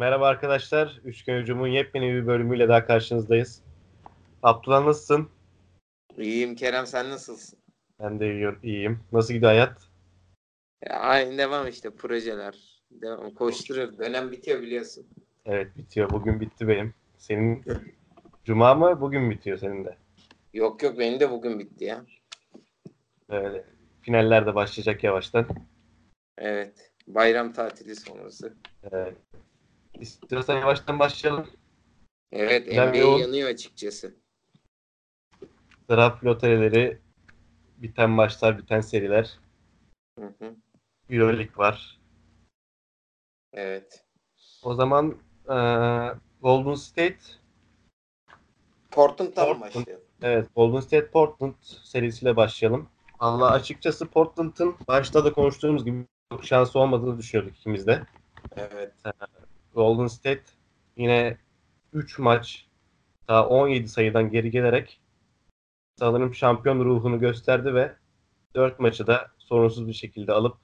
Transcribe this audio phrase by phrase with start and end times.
[0.00, 1.00] Merhaba arkadaşlar.
[1.04, 3.62] Üçgen Hücum'un yepyeni bir bölümüyle daha karşınızdayız.
[4.42, 5.30] Abdullah nasılsın?
[6.18, 7.58] İyiyim Kerem sen nasılsın?
[8.02, 9.00] Ben de iyiyim.
[9.12, 9.88] Nasıl gidiyor hayat?
[10.86, 12.82] Ya, aynı devam işte projeler.
[12.90, 13.98] Devam koşturuyor.
[13.98, 15.06] Dönem bitiyor biliyorsun.
[15.46, 16.10] Evet bitiyor.
[16.10, 16.94] Bugün bitti benim.
[17.18, 17.64] Senin
[18.44, 19.00] Cuma mı?
[19.00, 19.96] Bugün bitiyor senin de.
[20.54, 22.04] Yok yok benim de bugün bitti ya.
[23.28, 23.64] Öyle.
[24.02, 25.46] Finaller de başlayacak yavaştan.
[26.38, 26.92] Evet.
[27.06, 28.54] Bayram tatili sonrası.
[28.92, 29.16] Evet.
[30.00, 31.46] İstiyorsan yavaştan başlayalım.
[32.32, 33.20] Evet NBA yol.
[33.20, 34.14] yanıyor açıkçası.
[35.90, 36.98] Draft loterileri,
[37.76, 39.38] biten maçlar, biten seriler.
[40.18, 40.56] Hı hı.
[41.10, 42.00] Euroleague var.
[43.52, 44.04] Evet.
[44.62, 45.16] O zaman
[45.50, 47.18] eee, Golden State
[48.90, 49.60] Portland'dan Portland.
[49.60, 50.04] başlayalım.
[50.22, 52.88] Evet, Golden State Portland serisiyle başlayalım.
[53.18, 58.02] Allah açıkçası Portland'ın başta da konuştuğumuz gibi çok şansı olmadığını düşünüyorduk ikimiz de.
[58.56, 58.92] Evet.
[59.74, 60.44] Golden State
[60.96, 61.38] yine
[61.92, 62.66] 3 maç
[63.28, 65.00] daha 17 sayıdan geri gelerek
[65.98, 67.96] sanırım şampiyon ruhunu gösterdi ve
[68.54, 70.56] 4 maçı da sorunsuz bir şekilde alıp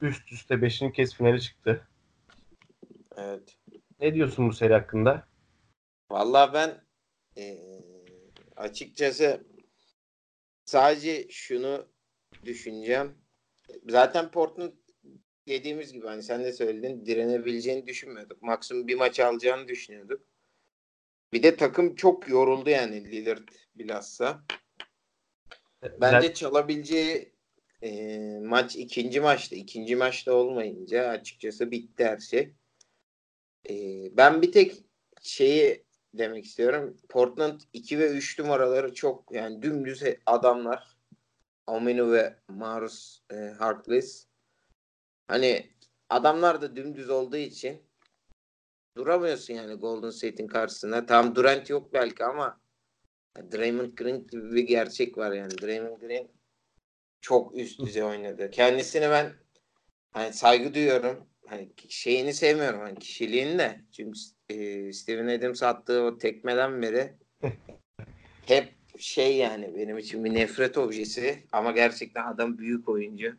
[0.00, 0.82] üst üste 5.
[0.94, 1.88] kez finale çıktı.
[3.16, 3.56] Evet.
[4.00, 5.28] Ne diyorsun bu seri hakkında?
[6.10, 6.84] Vallahi ben
[7.36, 7.60] eee,
[8.56, 9.46] açıkçası
[10.64, 11.86] sadece şunu
[12.44, 13.14] düşüneceğim.
[13.88, 14.72] Zaten Portland
[15.48, 18.42] dediğimiz gibi hani sen de söyledin direnebileceğini düşünmüyorduk.
[18.42, 20.22] Maksimum bir maç alacağını düşünüyorduk.
[21.32, 24.44] Bir de takım çok yoruldu yani Lillard bilhassa.
[26.00, 27.32] Bence çalabileceği
[27.82, 29.56] eee, maç ikinci maçta.
[29.56, 32.54] ikinci maçta olmayınca açıkçası bitti her şey.
[33.68, 34.84] Eee, ben bir tek
[35.22, 36.96] şeyi demek istiyorum.
[37.08, 40.96] Portland 2 ve 3 numaraları çok yani dümdüz adamlar.
[41.66, 44.25] Aminu ve Marus e, Harkless.
[45.26, 45.70] Hani
[46.08, 47.82] adamlar da dümdüz olduğu için
[48.96, 51.06] duramıyorsun yani Golden State'in karşısında.
[51.06, 52.60] Tam Durant yok belki ama
[53.52, 55.58] Draymond Green gibi bir gerçek var yani.
[55.58, 56.28] Draymond Green
[57.20, 58.50] çok üst düzey oynadı.
[58.50, 59.32] Kendisini ben
[60.12, 61.28] hani saygı duyuyorum.
[61.46, 63.80] Hani şeyini sevmiyorum hani kişiliğini de.
[63.92, 64.18] Çünkü
[64.48, 67.14] e, Steven Adams attığı o tekmeden beri
[68.46, 73.36] hep şey yani benim için bir nefret objesi ama gerçekten adam büyük oyuncu.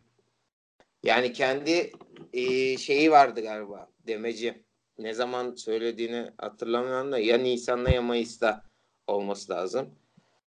[1.03, 1.91] Yani kendi
[2.33, 4.63] e, şeyi vardı galiba demeci.
[4.97, 8.63] Ne zaman söylediğini hatırlamıyorum da ya Nisan'da ya Mayıs'ta
[9.07, 9.95] olması lazım.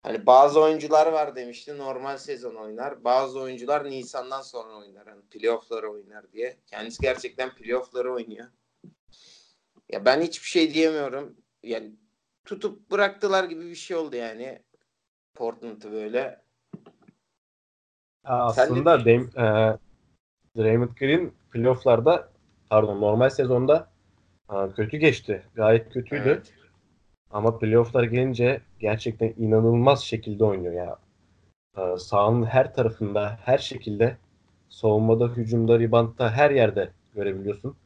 [0.02, 3.04] Hani bazı oyuncular var demişti normal sezon oynar.
[3.04, 5.06] Bazı oyuncular Nisan'dan sonra oynar.
[5.06, 6.56] Hani playoff'ları oynar diye.
[6.66, 8.47] Kendisi gerçekten playoff'ları oynuyor.
[9.88, 11.36] Ya ben hiçbir şey diyemiyorum.
[11.62, 11.92] Yani
[12.44, 14.62] tutup bıraktılar gibi bir şey oldu yani.
[15.34, 16.42] Portland'ı böyle.
[18.22, 19.78] Ha, Sen aslında Dame, e,
[20.56, 22.28] Draymond Green playofflarda
[22.70, 23.88] pardon normal sezonda
[24.50, 25.42] e, kötü geçti.
[25.54, 26.22] Gayet kötüydü.
[26.28, 26.52] Evet.
[27.30, 30.98] Ama playoff'lar gelince gerçekten inanılmaz şekilde oynuyor ya.
[31.76, 34.16] E, sahanın her tarafında, her şekilde
[34.68, 37.76] savunmada, hücumda, reboundta her yerde görebiliyorsun.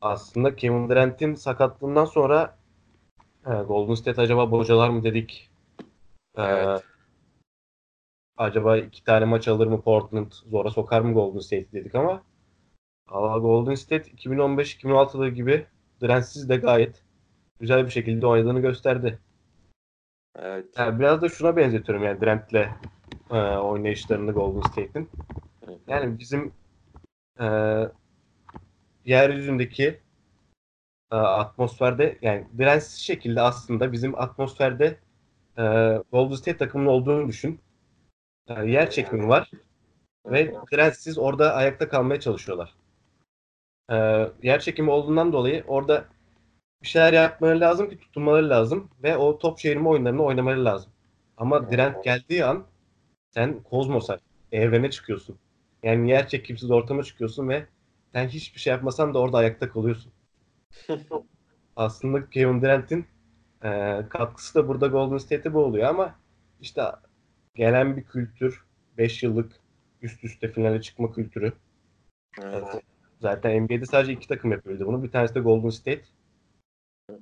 [0.00, 2.56] Aslında Kevin Durant'in sakatlığından sonra
[3.46, 5.50] e, Golden State acaba bocalar mı dedik.
[6.36, 6.82] E, Evet.
[8.36, 12.22] Acaba iki tane maç alır mı Portland zora sokar mı Golden State dedik ama
[13.08, 15.66] ama Golden State 2015-2016'lı gibi
[16.00, 17.02] Durant'siz de gayet
[17.60, 19.18] güzel bir şekilde oynadığını gösterdi.
[20.38, 20.66] Evet.
[20.78, 22.68] Yani biraz da şuna benzetiyorum yani Durant'le
[23.30, 25.10] e, oynayışlarını Golden State'in.
[25.88, 26.52] Yani bizim
[27.40, 27.46] e,
[29.04, 30.00] yeryüzündeki
[31.12, 34.98] e, atmosferde yani Durant'siz şekilde aslında bizim atmosferde
[35.58, 35.62] e,
[36.12, 37.60] Golden State takımının olduğunu düşün.
[38.48, 39.50] E, yer çekimi var
[40.26, 42.74] ve Durant'siz orada ayakta kalmaya çalışıyorlar.
[43.90, 43.96] E,
[44.42, 46.04] yer çekimi olduğundan dolayı orada
[46.82, 50.92] bir şeyler yapmaları lazım ki tutunmaları lazım ve o top çevirme oyunlarını oynamaları lazım.
[51.36, 52.66] Ama Durant geldiği an
[53.30, 54.18] sen kozmosa,
[54.52, 55.38] evrene çıkıyorsun.
[55.82, 57.66] Yani yer çekimsiz ortama çıkıyorsun ve
[58.12, 60.12] sen hiçbir şey yapmasan da orada ayakta kalıyorsun.
[61.76, 63.06] Aslında Kevin Durant'in
[63.64, 66.14] e, katkısı da burada Golden State'e bu oluyor ama
[66.60, 66.82] işte
[67.56, 68.64] gelen bir kültür
[68.98, 69.52] 5 yıllık
[70.02, 71.52] üst üste finale çıkma kültürü.
[72.42, 72.64] Evet.
[73.20, 75.02] Zaten NBA'de sadece iki takım yapıyordu bunu.
[75.02, 76.04] Bir tanesi de Golden State.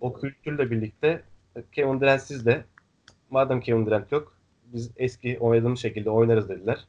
[0.00, 1.22] O kültürle birlikte
[1.72, 2.64] Kevin Durant'siz de
[3.31, 6.84] madem Kevin Durant yok biz eski oynadığımız şekilde oynarız dediler.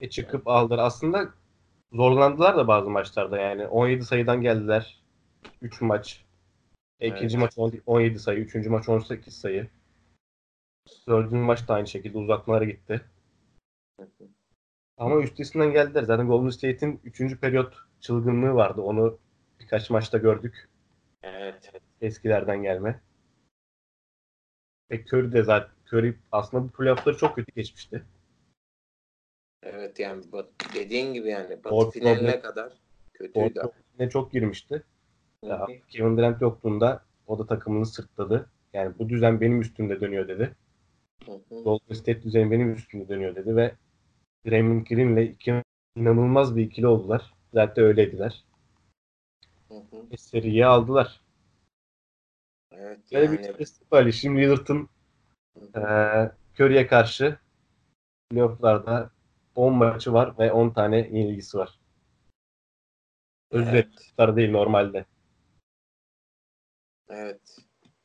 [0.00, 0.78] E çıkıp aldılar.
[0.78, 1.28] Aslında
[1.92, 3.66] zorlandılar da bazı maçlarda yani.
[3.66, 5.02] 17 sayıdan geldiler.
[5.62, 6.24] 3 maç.
[7.00, 7.42] E, İkinci Evet.
[7.42, 8.38] maç on- 17 sayı.
[8.38, 9.68] Üçüncü maç 18 sayı.
[11.08, 13.00] Dördüncü maç da aynı şekilde uzatmalara gitti.
[14.96, 16.02] Ama üstesinden geldiler.
[16.02, 17.40] Zaten Golden State'in 3.
[17.40, 18.80] periyot çılgınlığı vardı.
[18.80, 19.18] Onu
[19.60, 20.68] birkaç maçta gördük.
[21.22, 21.72] Evet.
[22.00, 23.00] Eskilerden gelme.
[24.90, 28.04] Ve Curry de zaten Curry aslında bu playoff'ları çok kötü geçmişti.
[29.62, 30.24] Evet yani
[30.74, 32.72] dediğin gibi yani Batı Ford finaline problem- kadar
[33.14, 33.60] kötüydü.
[33.98, 34.82] Ne çok girmişti.
[35.44, 35.66] Ya.
[35.88, 38.50] Kevin Durant yoktuğunda o da takımını sırtladı.
[38.72, 40.54] Yani bu düzen benim üstümde dönüyor dedi.
[41.50, 43.74] Golden State düzeni benim üstümde dönüyor dedi ve
[44.46, 45.62] Draymond Green'le iki
[45.96, 47.34] inanılmaz bir ikili oldular.
[47.54, 48.44] Zaten öyleydiler.
[49.68, 50.06] Hı hı.
[50.10, 51.20] E, seriyi aldılar.
[52.72, 53.44] Evet Böyle yani bir
[53.92, 54.12] var.
[54.12, 54.40] Şimdi
[55.60, 55.70] hı.
[55.76, 57.38] eee Curry'e karşı
[58.30, 59.10] playoff'larda
[59.54, 61.78] 10 maçı var ve 10 tane yenilgisi var.
[63.50, 63.86] Özür Evet.
[64.36, 65.04] değil normalde.
[67.08, 67.56] Evet.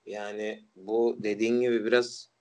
[0.06, 2.35] Yani bu dediğin gibi biraz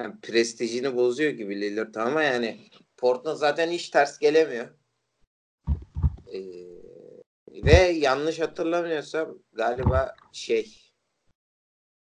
[0.00, 4.68] yani prestijini bozuyor gibi Lillard ama yani Portland zaten hiç ters gelemiyor.
[6.32, 6.40] Ee,
[7.48, 10.92] ve yanlış hatırlamıyorsam galiba şey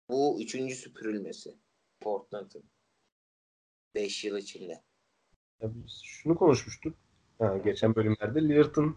[0.08, 1.58] bu üçüncü süpürülmesi
[2.00, 2.64] Portland'ın
[3.94, 4.82] 5 yıl içinde.
[5.60, 6.94] Ya biz şunu konuşmuştuk
[7.38, 8.42] ha, geçen bölümlerde.
[8.42, 8.96] Lillard'ın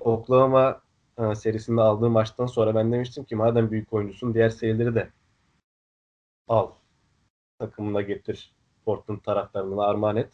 [0.00, 0.82] Oklahoma
[1.16, 5.12] ha, serisinde aldığı maçtan sonra ben demiştim ki madem büyük oyuncusun diğer serileri de
[6.48, 6.72] al.
[7.58, 8.52] Takımına getir.
[8.84, 10.32] Portland taraftarına armağan et.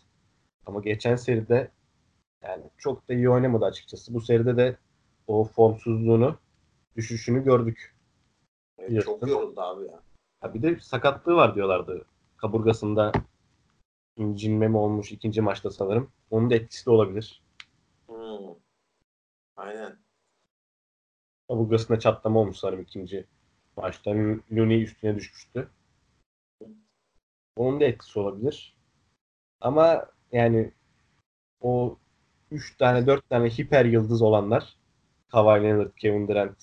[0.67, 1.71] Ama geçen seride
[2.43, 4.15] yani çok da iyi oynamadı açıkçası.
[4.15, 4.77] Bu seride de
[5.27, 6.39] o formsuzluğunu,
[6.97, 7.95] düşüşünü gördük.
[8.79, 9.07] Evet, Lillard'ın.
[9.07, 10.03] çok yoruldu abi ya.
[10.41, 12.05] Ha bir de sakatlığı var diyorlardı.
[12.37, 13.13] Kaburgasında
[14.17, 16.13] incinme mi olmuş ikinci maçta sanırım.
[16.31, 17.43] Onun da etkisi de olabilir.
[18.07, 18.55] Hmm.
[19.57, 19.99] Aynen.
[21.49, 23.27] Kaburgasında çatlama olmuş sanırım ikinci
[23.77, 24.11] maçta.
[24.53, 25.69] Looney üstüne düşmüştü.
[27.61, 28.75] Onun da etkisi olabilir.
[29.61, 30.73] Ama yani
[31.61, 31.99] o
[32.51, 34.77] 3 tane 4 tane hiper yıldız olanlar
[35.29, 36.57] Kawhi Leonard, Kevin Durant,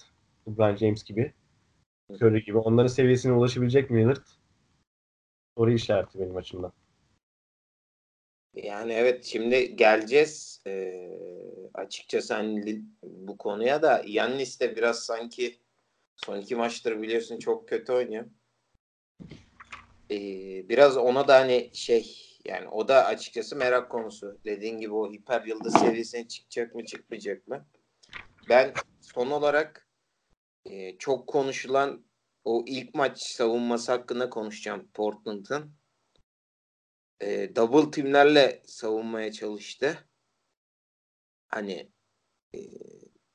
[0.47, 1.33] LeBron James gibi
[2.09, 4.25] Curry gibi onların seviyesine ulaşabilecek mi Lillard?
[5.57, 6.73] Soru işareti benim açımdan.
[8.53, 11.19] Yani evet şimdi geleceğiz Ee,
[11.73, 15.59] açıkçası hani bu konuya da Yannis de biraz sanki
[16.15, 18.25] son iki maçtır biliyorsun çok kötü oynuyor.
[20.69, 24.37] Biraz ona da hani şey yani o da açıkçası merak konusu.
[24.45, 27.65] Dediğin gibi o hiper yıldız seviyesine çıkacak mı çıkmayacak mı?
[28.49, 29.87] Ben son olarak
[30.65, 32.05] e, çok konuşulan
[32.43, 35.71] o ilk maç savunması hakkında konuşacağım Portland'ın
[37.19, 40.07] e, double timlerle savunmaya çalıştı.
[41.47, 41.91] Hani
[42.53, 42.59] e,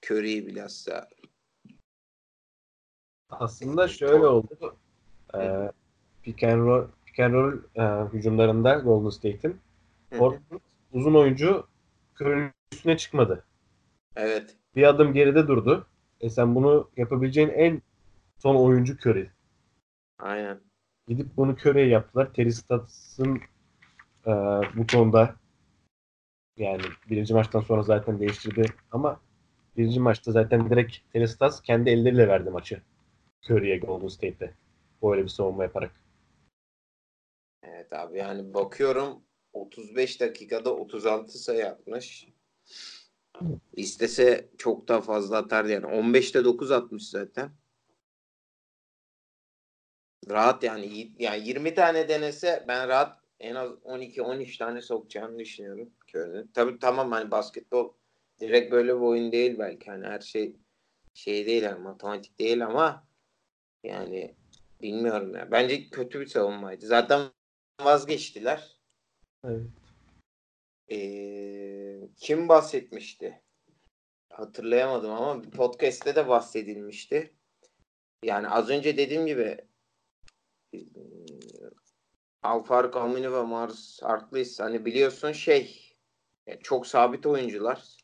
[0.02, 1.08] Curry'i bilhassa
[3.30, 4.78] Aslında şöyle oldu.
[5.34, 5.70] Ee,
[6.22, 9.60] pick and roll, pick and roll e, hücumlarında Golden State'in.
[10.10, 10.60] Portland
[10.92, 11.66] uzun oyuncu
[12.20, 13.44] Curry'nin üstüne çıkmadı.
[14.16, 15.86] evet Bir adım geride durdu.
[16.20, 17.82] E sen bunu yapabileceğin en
[18.38, 19.30] son oyuncu Curry.
[20.18, 20.60] aynen
[21.08, 22.32] Gidip bunu Curry'e yaptılar.
[22.32, 23.40] Terry Stotts'ın
[24.26, 24.30] e,
[24.76, 25.34] bu konuda
[26.56, 29.20] yani birinci maçtan sonra zaten değiştirdi ama
[29.76, 32.82] birinci maçta zaten direkt Terry Stotts kendi elleriyle verdi maçı
[33.50, 34.54] Curry'e Golden State'te.
[35.02, 36.01] Böyle bir savunma yaparak.
[37.82, 42.28] Evet abi yani bakıyorum 35 dakikada 36 sayı atmış.
[43.76, 45.86] İstese çok daha fazla atardı yani.
[45.86, 47.50] 15'te 9 atmış zaten.
[50.30, 55.90] Rahat yani yani 20 tane denese ben rahat en az 12-13 tane sokacağını düşünüyorum.
[56.14, 56.50] Curry'nin.
[56.54, 57.92] Tabii tamam hani basketbol
[58.40, 60.56] direkt böyle bir oyun değil belki hani her şey
[61.14, 63.06] şey değil yani matematik değil ama
[63.84, 64.34] yani
[64.82, 65.50] bilmiyorum ya.
[65.50, 66.86] Bence kötü bir savunmaydı.
[66.86, 67.30] Zaten
[67.84, 68.76] vazgeçtiler.
[69.44, 69.66] Evet.
[70.90, 73.42] Ee, kim bahsetmişti?
[74.30, 77.32] Hatırlayamadım ama bir podcast'te de bahsedilmişti.
[78.24, 79.56] Yani az önce dediğim gibi
[80.74, 80.78] e,
[82.42, 85.94] Alfaruk Amini ve Mars Harkless hani biliyorsun şey
[86.46, 87.96] e, çok sabit oyuncular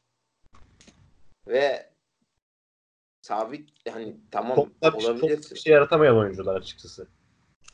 [1.49, 1.92] ve
[3.23, 5.50] sabit hani tamam Topla bir, olabilir.
[5.50, 7.08] bir şey yaratamayan oyuncular açıkçası.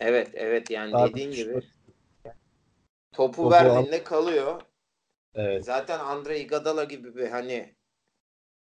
[0.00, 1.60] Evet evet yani Sabit dediğin gibi
[3.14, 4.62] topu, Topu verdiğinde kalıyor.
[5.34, 5.64] Evet.
[5.64, 7.74] Zaten Andre Iguodala gibi bir hani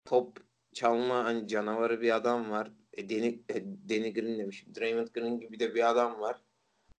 [0.06, 0.38] top
[0.74, 2.72] çalma hani canavarı bir adam var.
[2.94, 4.76] E, Danny, e, Danny Green demişim.
[4.76, 6.42] Draymond Green gibi de bir adam var.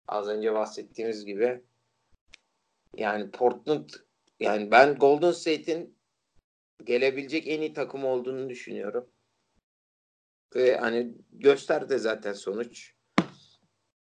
[0.08, 1.64] Az önce bahsettiğimiz gibi.
[2.96, 3.88] Yani Portland
[4.40, 5.98] yani ben Golden State'in
[6.84, 9.10] gelebilecek en iyi takım olduğunu düşünüyorum.
[10.54, 12.94] Ve hani gösterdi zaten sonuç.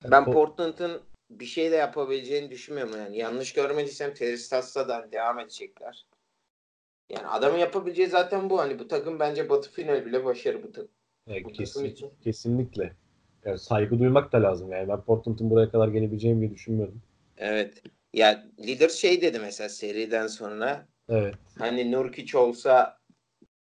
[0.04, 1.02] Ben Port- Portland'ın
[1.40, 3.18] bir şey de yapabileceğini düşünmüyorum yani.
[3.18, 6.06] Yanlış görmediysem da devam edecekler.
[7.10, 8.58] Yani adamın yapabileceği zaten bu.
[8.58, 10.90] Hani bu takım bence Batı final bile başarı bu takım.
[11.26, 12.10] Yani Bu kesin, takım için.
[12.24, 12.92] kesinlikle.
[13.44, 14.88] Yani saygı duymak da lazım yani.
[14.88, 17.02] Ben Portland'ın buraya kadar gelebileceğini bile düşünmüyordum.
[17.36, 17.82] Evet.
[18.12, 21.34] Ya lider şey dedi mesela seriden sonra Evet.
[21.58, 22.98] hani Nurkic olsa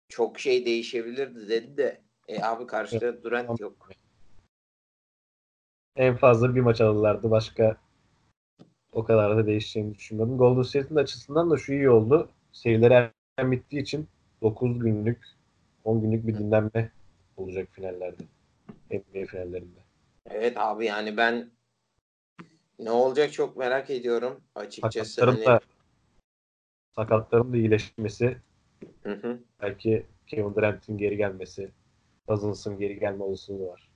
[0.07, 3.89] çok şey değişebilirdi dedi de e abi karşıda Durant yok.
[5.95, 7.31] En fazla bir maç alırlardı.
[7.31, 7.77] Başka
[8.91, 10.37] o kadar da değişeceğini düşünmüyordum.
[10.37, 12.29] Golden State'in açısından da şu iyi oldu.
[12.51, 14.07] Serileri erken bittiği için
[14.41, 15.23] 9 günlük
[15.83, 16.91] 10 günlük bir dinlenme
[17.37, 18.23] olacak finallerde.
[18.91, 19.79] NBA finallerinde.
[20.29, 21.49] Evet abi yani ben
[22.79, 25.11] ne olacak çok merak ediyorum açıkçası.
[25.11, 25.59] Sakatların Hani, da
[26.95, 28.37] sakatların da iyileşmesi
[29.03, 29.39] Hı hı.
[29.61, 31.71] belki Kevin Durant'in geri gelmesi
[32.27, 33.89] Cousins'ın geri gelme olasılığı var.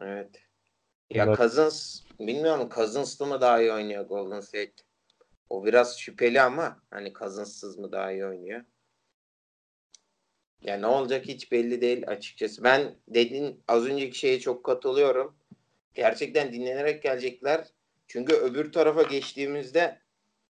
[0.00, 0.43] Evet.
[1.14, 1.38] Ya Evet.
[1.38, 4.72] Cousins bilmiyorum Cousins'lı mı daha iyi oynuyor Golden State?
[5.50, 8.64] O biraz şüpheli ama hani Cousins'sız mı daha iyi oynuyor?
[10.62, 12.64] Ya ne olacak hiç belli değil açıkçası.
[12.64, 15.36] Ben dediğin az önceki şeye çok katılıyorum.
[15.94, 17.68] Gerçekten dinlenerek gelecekler.
[18.06, 20.00] Çünkü öbür tarafa geçtiğimizde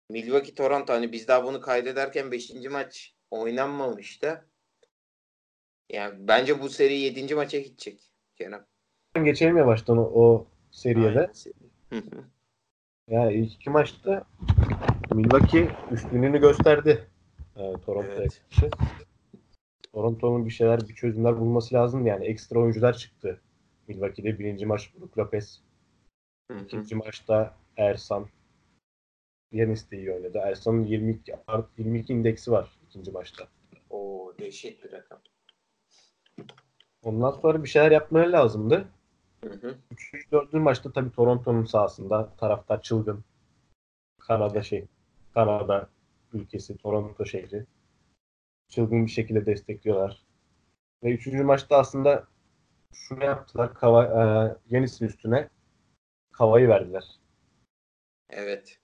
[0.09, 2.51] Milwaukee Toronto hani biz daha bunu kaydederken 5.
[2.69, 4.45] maç oynanmamıştı.
[5.89, 7.35] Yani bence bu seri 7.
[7.35, 8.67] maça gidecek Kenan.
[9.15, 11.31] Geçelim yavaştan o, o seriye de.
[11.91, 12.03] Aynen.
[13.09, 14.23] Yani ilk iki maçta
[15.13, 17.07] Milwaukee üstünlüğünü gösterdi.
[17.55, 18.41] Ee, Toronto'ya Evet.
[18.49, 18.69] karşı.
[19.93, 22.05] Toronto'nun bir şeyler, bir çözümler bulması lazım.
[22.05, 23.41] Yani ekstra oyuncular çıktı.
[23.87, 25.61] Milwaukee'de birinci maç Brook Lopez.
[26.63, 28.27] İkinci maçta Ersan.
[29.51, 30.37] Yanis de iyi oynadı.
[30.43, 33.47] Ersan'ın 22, art- 22 indeksi var ikinci maçta.
[33.89, 35.19] Oo dehşet bir rakam.
[37.03, 38.87] Ondan sonra bir şeyler yapmaları lazımdı.
[39.43, 39.77] Hı hı.
[39.91, 43.23] Üçüncü, dördüncü maçta tabii Toronto'nun sahasında taraftar çılgın.
[44.19, 44.85] Kanada şey,
[45.33, 45.89] Kanada
[46.33, 47.65] ülkesi, Toronto şehri.
[48.69, 50.23] Çılgın bir şekilde destekliyorlar.
[51.03, 52.27] Ve üçüncü maçta aslında
[52.93, 53.73] şunu yaptılar.
[53.73, 54.21] Kava, e,
[54.75, 55.49] Yanis'in üstüne
[56.31, 57.03] Kava'yı verdiler.
[58.29, 58.79] Evet.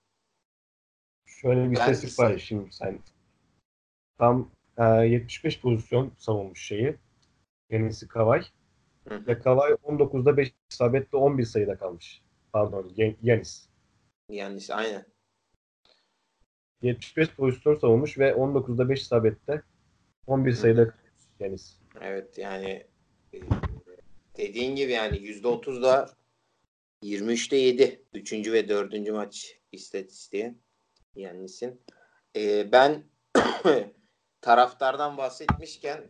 [1.26, 3.00] Şöyle bir Ben- istatistik var şimdi sen.
[4.18, 6.96] Tam e, 75 pozisyon savunmuş şeyi.
[7.70, 8.46] Yanis'i Kavay.
[9.10, 9.28] Hı hı.
[9.28, 12.22] Ve Kavay 19'da 5 isabetle 11 sayıda kalmış.
[12.54, 13.70] Pardon Yan- Yanis.
[14.30, 15.06] Yani aynen.
[16.82, 19.62] 75 pozisyon savunmuş ve 19'da 5 isabette
[20.28, 21.06] 11 sayıda kalmış
[21.40, 21.80] Yanis.
[22.02, 22.88] Evet yani
[23.34, 23.40] e,
[24.38, 26.10] dediğin gibi yani %30'da
[27.04, 28.06] 23'te 7.
[28.14, 30.56] Üçüncü ve dördüncü maç istatistiği.
[31.16, 31.82] Yannis'in.
[32.36, 33.04] E, ben
[34.42, 36.04] taraftardan bahsetmişken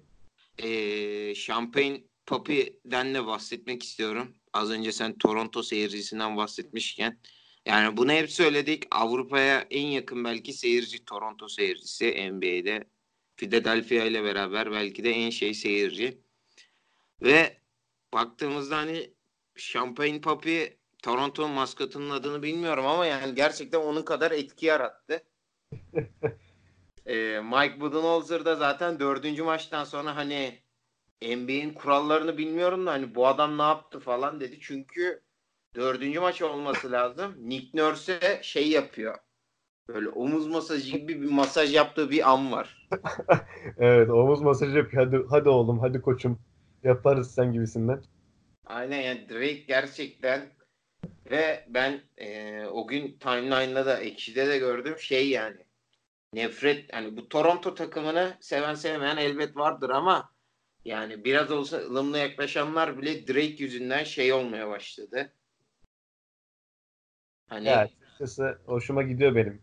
[0.58, 4.36] e, Champagne Papi'den de bahsetmek istiyorum.
[4.54, 7.20] Az önce sen Toronto seyircisinden bahsetmişken.
[7.66, 8.84] Yani bunu hep söyledik.
[8.92, 12.84] Avrupa'ya en yakın belki seyirci Toronto seyircisi NBA'de.
[13.38, 16.22] Philadelphia ile beraber belki de en şey seyirci.
[17.22, 17.58] Ve
[18.14, 19.14] baktığımızda hani
[19.56, 25.24] Champagne Papi Toronto'nun maskotunun adını bilmiyorum ama yani gerçekten onun kadar etki yarattı.
[27.08, 30.60] Ee, Mike Budenholzer da zaten dördüncü maçtan sonra hani
[31.26, 34.58] NBA'in kurallarını bilmiyorum da hani bu adam ne yaptı falan dedi.
[34.62, 35.22] Çünkü
[35.76, 37.36] dördüncü maç olması lazım.
[37.38, 39.16] Nick Nurse'e şey yapıyor.
[39.88, 42.88] Böyle omuz masajı gibi bir masaj yaptığı bir an var.
[43.78, 45.06] Evet omuz masajı yapıyor.
[45.06, 46.40] Hadi, hadi oğlum hadi koçum
[46.84, 48.02] yaparız sen gibisinden.
[48.66, 50.50] Aynen yani Drake gerçekten
[51.32, 55.66] ve ben e, o gün timeline'da da ekşide de gördüm şey yani
[56.34, 60.35] nefret hani bu Toronto takımını seven sevmeyen elbet vardır ama
[60.86, 65.34] yani biraz olsa ılımlı yaklaşanlar bile Drake yüzünden şey olmaya başladı.
[67.48, 69.62] Hani Ya açıkçası hoşuma gidiyor benim.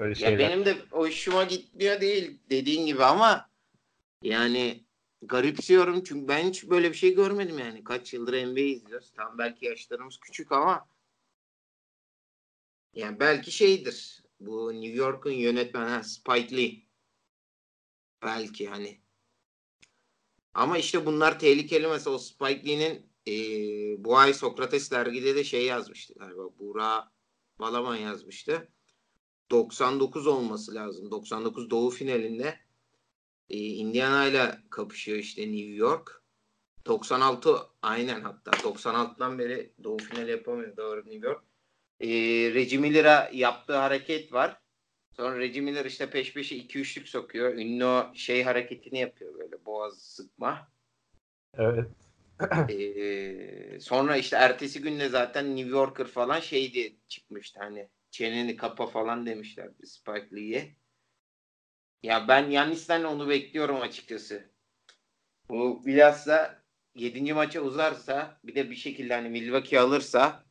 [0.00, 0.38] Böyle Ya şeyler.
[0.38, 3.50] benim de hoşuma gitmiyor değil dediğin gibi ama
[4.22, 4.84] yani
[5.22, 7.84] garipsiyorum çünkü ben hiç böyle bir şey görmedim yani.
[7.84, 9.12] Kaç yıldır NBA izliyoruz.
[9.12, 10.88] Tam belki yaşlarımız küçük ama
[12.94, 14.22] yani belki şeydir.
[14.40, 16.82] Bu New York'un yönetmeni Spike Lee.
[18.22, 19.05] Belki hani.
[20.56, 25.64] Ama işte bunlar tehlikeli mesela o Spike Lee'nin eee, bu ay Sokrates dergide de şey
[25.66, 26.58] yazmıştı galiba.
[26.58, 27.12] Buğra
[27.60, 28.68] Balaban yazmıştı.
[29.50, 31.10] 99 olması lazım.
[31.10, 32.58] 99 Doğu finalinde
[33.50, 36.22] e, Indiana ile kapışıyor işte New York.
[36.86, 41.44] 96 aynen hatta 96'dan beri Doğu finali yapamıyor doğru New York.
[42.00, 42.08] E,
[42.54, 44.60] Reggie Miller'a yaptığı hareket var.
[45.16, 47.54] Sonra Reggie Miller işte peş peşe 2-3'lük sokuyor.
[47.54, 50.68] Ünlü o şey hareketini yapıyor böyle boğaz sıkma.
[51.54, 51.88] Evet.
[52.70, 58.86] Ee, sonra işte ertesi günde zaten New Yorker falan şey diye çıkmıştı hani çeneni kapa
[58.86, 60.76] falan demişlerdi Spike Lee'ye.
[62.02, 64.50] Ya ben Yannis'ten onu bekliyorum açıkçası.
[65.48, 66.62] Bu bilhassa
[66.94, 67.34] 7.
[67.34, 70.45] maça uzarsa bir de bir şekilde hani Milwaukee alırsa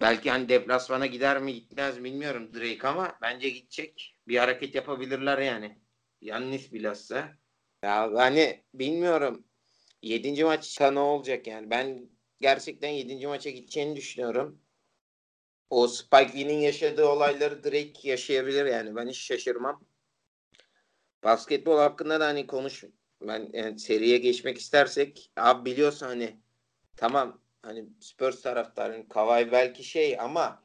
[0.00, 4.16] belki hani deplasmana gider mi gitmez bilmiyorum Drake ama bence gidecek.
[4.28, 5.78] Bir hareket yapabilirler yani.
[6.20, 7.32] Yannis bilhassa.
[7.82, 9.44] Ya hani bilmiyorum.
[10.02, 10.44] 7.
[10.44, 11.70] maçta ne olacak yani?
[11.70, 12.10] Ben
[12.40, 13.26] gerçekten 7.
[13.26, 14.60] maça gideceğini düşünüyorum.
[15.70, 18.96] O Spike Lee'nin yaşadığı olayları Drake yaşayabilir yani.
[18.96, 19.84] Ben hiç şaşırmam.
[21.24, 22.84] Basketbol hakkında da hani konuş
[23.20, 26.40] ben yani seriye geçmek istersek abi biliyorsun hani
[26.96, 30.62] tamam hani Spurs taraftarının Kawhi belki şey ama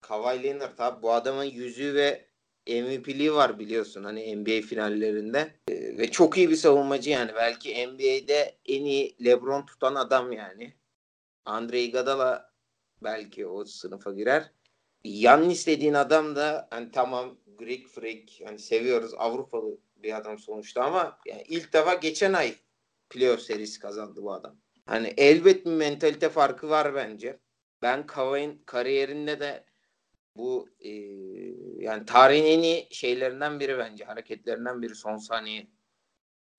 [0.00, 2.26] Kawhi Leonard abi bu adamın yüzüğü ve
[2.66, 8.58] MVP'liği var biliyorsun hani NBA finallerinde ee, ve çok iyi bir savunmacı yani belki NBA'de
[8.66, 10.74] en iyi LeBron tutan adam yani.
[11.44, 12.52] Andre Iguodala
[13.02, 14.50] belki o sınıfa girer.
[15.04, 21.18] Yannis dediğin adam da hani tamam Greek freak hani seviyoruz Avrupalı bir adam sonuçta ama
[21.26, 22.54] yani ilk defa geçen ay
[23.10, 24.56] playoff serisi kazandı bu adam.
[24.86, 27.38] Hani elbet bir mentalite farkı var bence.
[27.82, 29.64] Ben Kavay'ın kariyerinde de
[30.36, 30.90] bu e,
[31.84, 34.04] yani tarihin en iyi şeylerinden biri bence.
[34.04, 35.66] Hareketlerinden biri son saniye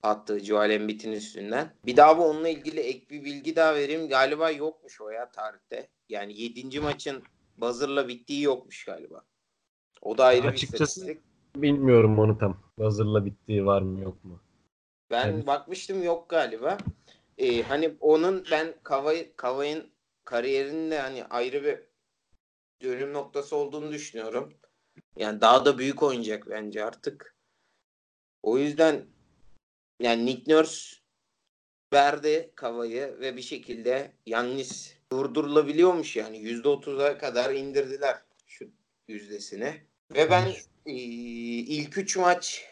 [0.03, 1.75] attığı Joel Embiid'in üstünden.
[1.85, 4.07] Bir daha bu onunla ilgili ek bir bilgi daha vereyim.
[4.09, 5.89] Galiba yokmuş o ya tarihte.
[6.09, 6.79] Yani 7.
[6.79, 7.23] maçın
[7.57, 9.25] buzzer'la bittiği yokmuş galiba.
[10.01, 11.23] O da ayrı Açıkçası bir istatistik.
[11.55, 12.57] bilmiyorum onu tam.
[12.79, 14.41] Hazırla bittiği var mı yok mu?
[15.11, 15.47] Ben Evet.
[15.47, 16.77] bakmıştım yok galiba.
[17.37, 19.91] Ee, hani onun ben Kavay Kavay'ın
[20.25, 21.79] kariyerinde hani ayrı bir
[22.81, 24.53] dönüm noktası olduğunu düşünüyorum.
[25.15, 27.35] Yani daha da büyük oynayacak bence artık.
[28.43, 29.05] O yüzden
[29.99, 30.95] yani Nick Nurse
[31.93, 36.37] verdi Kavay'ı ve bir şekilde Yannis durdurulabiliyormuş yani.
[36.37, 38.69] %30'a kadar indirdiler şu
[39.07, 39.81] yüzdesini.
[40.15, 40.47] Ve ben
[40.85, 42.67] e, ilk üç maç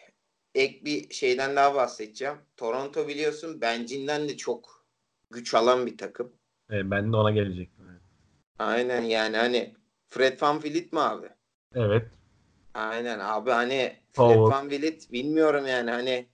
[0.54, 2.36] ek bir şeyden daha bahsedeceğim.
[2.56, 4.86] Toronto biliyorsun bencinden de çok
[5.30, 6.32] güç alan bir takım.
[6.70, 7.84] E, ben de ona gelecektim.
[8.58, 9.74] Aynen yani hani
[10.08, 11.28] Fred Van Vliet mi abi?
[11.74, 12.06] Evet.
[12.74, 13.76] Aynen abi hani
[14.12, 14.52] Fred Forward.
[14.52, 16.28] Van Vliet bilmiyorum yani hani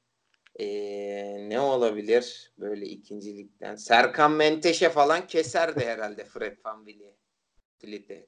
[0.58, 3.74] eee, ne olabilir böyle ikincilikten.
[3.76, 7.16] Serkan Menteşe falan keserdi herhalde Fred Van Vliet-
[7.84, 8.26] Vliet'i.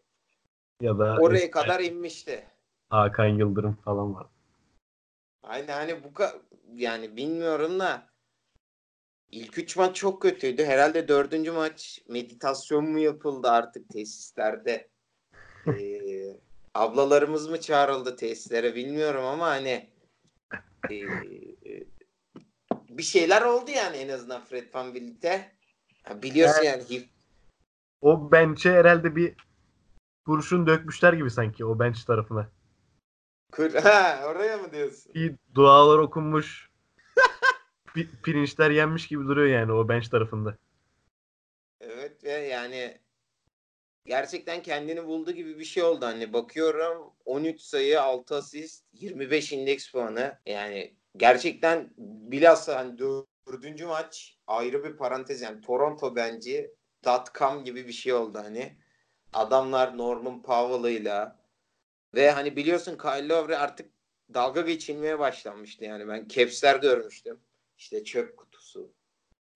[0.81, 2.45] Ya da Oraya eski kadar inmişti.
[2.90, 4.27] Hakan Yıldırım falan var.
[5.43, 6.41] Aynen hani bu ka-
[6.75, 8.07] yani bilmiyorum da
[9.31, 10.65] ilk üç maç çok kötüydü.
[10.65, 14.93] Herhalde dördüncü maç meditasyon mu yapıldı artık tesislerde?
[15.67, 16.37] Ee,
[16.75, 19.91] ablalarımız mı çağrıldı tesislere bilmiyorum ama hani
[20.91, 21.85] ee, e,
[22.89, 25.53] bir şeyler oldu yani en azından Fred Van Vliet'e.
[26.23, 27.09] Biliyorsun yani hif-
[28.01, 29.37] O bench'e herhalde bir
[30.27, 32.51] kurşun dökmüşler gibi sanki o bench tarafına.
[33.53, 35.15] Kur- ha, oraya mı diyorsun?
[35.15, 36.71] Bir dualar okunmuş.
[38.23, 40.57] pirinçler yenmiş gibi duruyor yani o bench tarafında.
[41.81, 42.99] Evet ve yani
[44.07, 46.07] gerçekten kendini buldu gibi bir şey oldu.
[46.07, 50.38] Hani bakıyorum 13 sayı 6 asist 25 indeks puanı.
[50.47, 56.71] Yani gerçekten bilhassa hani dördüncü maç ayrı bir parantez yani Toronto bence
[57.38, 58.77] .com gibi bir şey oldu hani.
[59.33, 61.42] Adamlar Norman Powell'ıyla
[62.14, 63.92] ve hani biliyorsun Kyle Lowry artık
[64.35, 67.40] dalga geçilmeye başlanmıştı yani ben caps'ler görmüştüm.
[67.79, 68.94] İşte çöp kutusu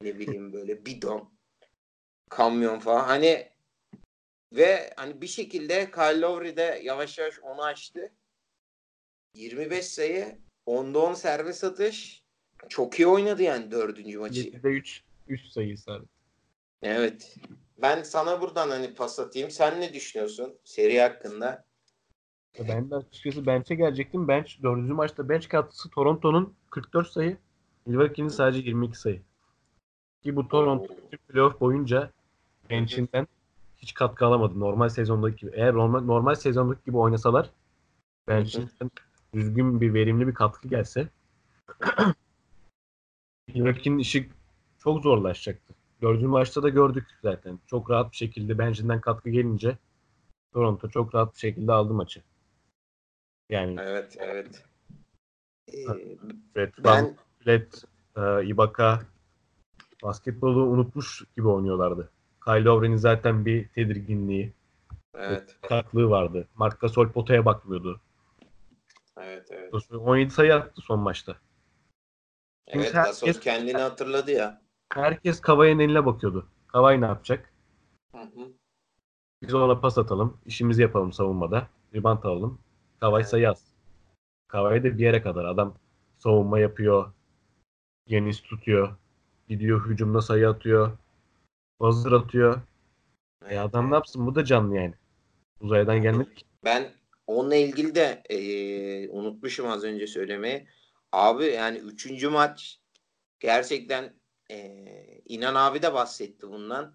[0.00, 1.38] ne bileyim böyle bidon
[2.30, 3.04] kamyon falan.
[3.04, 3.48] Hani
[4.52, 8.12] ve hani bir şekilde Kyle Lowry de yavaş yavaş onu açtı.
[9.34, 12.24] 25 sayı, 10'da 10 serbest atış.
[12.68, 14.40] Çok iyi oynadı yani dördüncü maçı.
[14.40, 16.06] 7'de 3 3 sayı sardı.
[16.82, 17.36] Evet.
[17.78, 19.50] Ben sana buradan hani pas atayım.
[19.50, 21.64] Sen ne düşünüyorsun seri hakkında?
[22.58, 24.28] Ben de açıkçası bench'e gelecektim.
[24.28, 24.88] Bench 4.
[24.88, 27.36] maçta bench katkısı Toronto'nun 44 sayı,
[27.86, 29.22] Milwaukee'nin sadece 22 sayı.
[30.22, 30.94] Ki bu Toronto
[31.28, 32.10] playoff boyunca
[32.70, 33.26] bench'inden
[33.76, 34.60] hiç katkı alamadı.
[34.60, 35.50] Normal sezondaki gibi.
[35.54, 37.50] Eğer normal, normal sezondaki gibi oynasalar
[38.28, 38.90] bench'inden
[39.34, 41.08] düzgün bir verimli bir katkı gelse
[43.54, 44.30] Milwaukee'nin işi
[44.78, 45.74] çok zorlaşacaktı.
[46.02, 47.58] Dördüncü maçta da gördük zaten.
[47.66, 49.78] Çok rahat bir şekilde bench'inden katkı gelince
[50.52, 52.22] Toronto çok rahat bir şekilde aldı maçı.
[53.50, 54.64] Yani Evet, evet.
[55.74, 55.87] Ee,
[56.56, 57.85] Van ben Vliet,
[58.16, 59.02] e, Ibaka
[60.02, 62.11] basketbolu unutmuş gibi oynuyorlardı.
[62.44, 64.52] Kyle Lowry'nin zaten bir tedirginliği,
[65.14, 66.48] evet, taklığı vardı.
[66.56, 68.00] Marc Gasol potaya bakmıyordu.
[69.20, 69.72] evet, evet.
[69.92, 71.37] 17 sayı attı son maçta.
[72.66, 74.62] Evet, herkes- Gasol kendini hatırladı ya.
[74.94, 76.46] Herkes Kavai'nin eline bakıyordu.
[76.66, 77.52] Kavai ne yapacak?
[78.12, 78.52] Hı hı.
[79.42, 81.68] Biz ona pas atalım, işimizi yapalım savunmada.
[81.94, 82.59] Rebound alalım.
[83.02, 83.28] Evet.
[83.28, 83.64] sayı az.
[84.48, 85.44] Kavai de bir yere kadar.
[85.44, 85.78] Adam
[86.18, 87.12] savunma yapıyor.
[88.09, 88.96] Yenis tutuyor.
[89.48, 90.98] Gidiyor hücumda sayı atıyor.
[91.78, 92.61] Hazır atıyor.
[93.48, 94.26] E adam ne yapsın?
[94.26, 94.94] Bu da canlı yani.
[95.61, 96.44] Uzaydan gelmedi ki.
[96.64, 96.92] Ben
[97.26, 98.38] onunla ilgili de e,
[99.09, 100.68] unutmuşum az önce söylemeyi.
[101.12, 102.80] Abi yani üçüncü maç
[103.40, 104.14] gerçekten
[104.50, 104.87] e,
[105.24, 106.94] İnan abi de bahsetti bundan.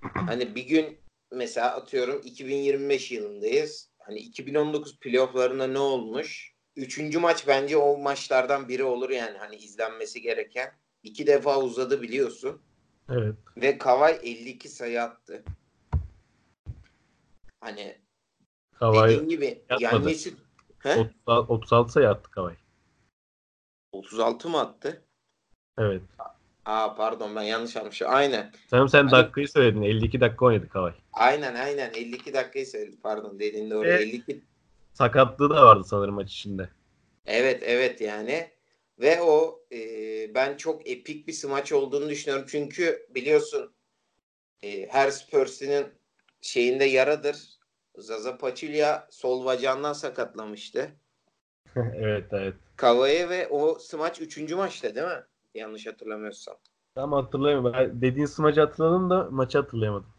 [0.00, 0.98] Hani bir gün
[1.32, 3.91] mesela atıyorum 2025 yılındayız.
[4.06, 6.52] Hani 2019 playofflarında ne olmuş?
[6.76, 10.72] Üçüncü maç bence o maçlardan biri olur yani hani izlenmesi gereken.
[11.02, 12.62] İki defa uzadı biliyorsun.
[13.10, 13.34] Evet.
[13.56, 15.44] Ve Kavay 52 sayı attı.
[17.60, 17.98] Hani
[18.72, 20.04] Kavai dediğin gibi yatmadı.
[20.04, 20.34] Yannis'i
[20.78, 21.12] He?
[21.26, 22.56] 30 36 sayı attı Kavai.
[23.92, 25.02] 36 mı attı?
[25.78, 26.02] Evet.
[26.64, 28.08] Aa pardon ben yanlış almışım.
[28.10, 28.52] Aynen.
[28.66, 29.82] Sen sen Hani- dakikayı söyledin.
[29.82, 30.92] 52 dakika oynadı Kavai.
[31.12, 33.00] Aynen aynen 52 dakikayı söyledim.
[33.02, 33.88] Pardon dediğin doğru.
[33.88, 34.00] Evet.
[34.00, 34.42] 52
[34.92, 36.68] Sakatlığı da vardı sanırım maç içinde.
[37.26, 38.50] Evet evet yani
[39.00, 39.78] ve o e,
[40.34, 43.74] ben çok epik bir smaç olduğunu düşünüyorum çünkü biliyorsun
[44.62, 45.86] e, her Spurs'in
[46.40, 47.36] şeyinde yaradır.
[47.96, 50.90] Zaza Pachulia sol bacağından sakatlamıştı.
[51.76, 52.54] evet evet.
[52.76, 54.52] Kavaya ve o smaç 3.
[54.52, 55.22] maçta değil mi?
[55.54, 56.56] Yanlış hatırlamıyorsam.
[56.94, 57.72] Tam hatırlayamadım.
[57.72, 60.10] Ben dediğin smacı hatırladım da maçı hatırlayamadım.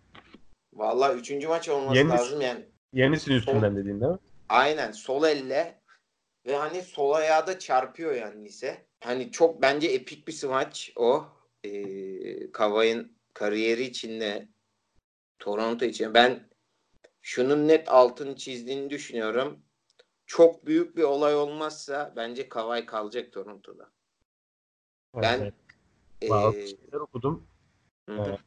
[0.74, 1.48] Vallahi 3.
[1.48, 2.66] maç olması Yanis- lazım yani.
[2.94, 4.20] Yanis'in üstünden dediğin değil mi?
[4.50, 5.82] Aynen sol elle
[6.46, 8.86] ve hani sol ayağı da çarpıyor yani ise.
[9.04, 11.26] Hani çok bence epik bir smaç o.
[11.64, 14.48] Ee, Kavay'ın kariyeri içinde
[15.40, 16.14] Toronto için.
[16.14, 16.50] Ben
[17.22, 19.60] şunun net altını çizdiğini düşünüyorum.
[20.26, 23.92] Çok büyük bir olay olmazsa bence Kavay kalacak Toronto'da.
[25.22, 25.54] Ben- Evet.
[26.22, 27.44] Ee, Bazı şeyler okudum.
[28.10, 28.38] hı hı.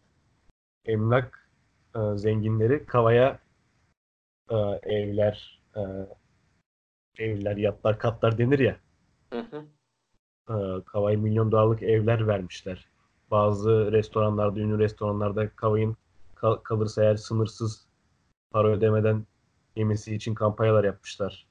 [0.84, 1.48] Emlak
[1.96, 3.38] e, zenginleri Kava'ya
[4.50, 5.80] e, evler, e,
[7.18, 8.76] evler, yatlar, katlar denir ya.
[9.32, 9.64] Hı hı.
[10.54, 12.86] E, Kava'ya milyon dolarlık evler vermişler.
[13.30, 15.96] Bazı restoranlarda, ünlü restoranlarda Kava'nın
[16.34, 17.86] kal- kalırsa eğer sınırsız
[18.50, 19.26] para ödemeden
[19.76, 21.46] yemesi için kampanyalar yapmışlar.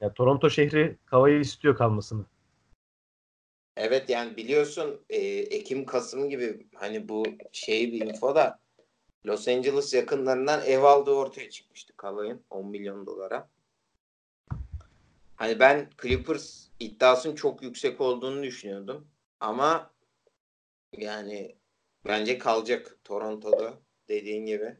[0.00, 2.24] Ya Toronto şehri Kava'yı istiyor kalmasını.
[3.80, 8.60] Evet yani biliyorsun e, Ekim Kasım gibi hani bu şey bir info da
[9.26, 13.48] Los Angeles yakınlarından ev aldığı ortaya çıkmıştı Kavay'ın 10 milyon dolara.
[15.36, 19.08] Hani ben Clippers iddiasının çok yüksek olduğunu düşünüyordum.
[19.40, 19.90] Ama
[20.96, 21.56] yani
[22.08, 23.74] bence kalacak Toronto'da
[24.08, 24.76] dediğin gibi.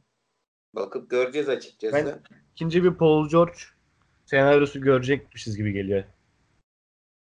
[0.75, 1.97] Bakıp göreceğiz açıkçası.
[1.97, 3.59] Ben- İkinci bir Paul George
[4.27, 6.05] senaryosu görecekmişiz gibi geliyor.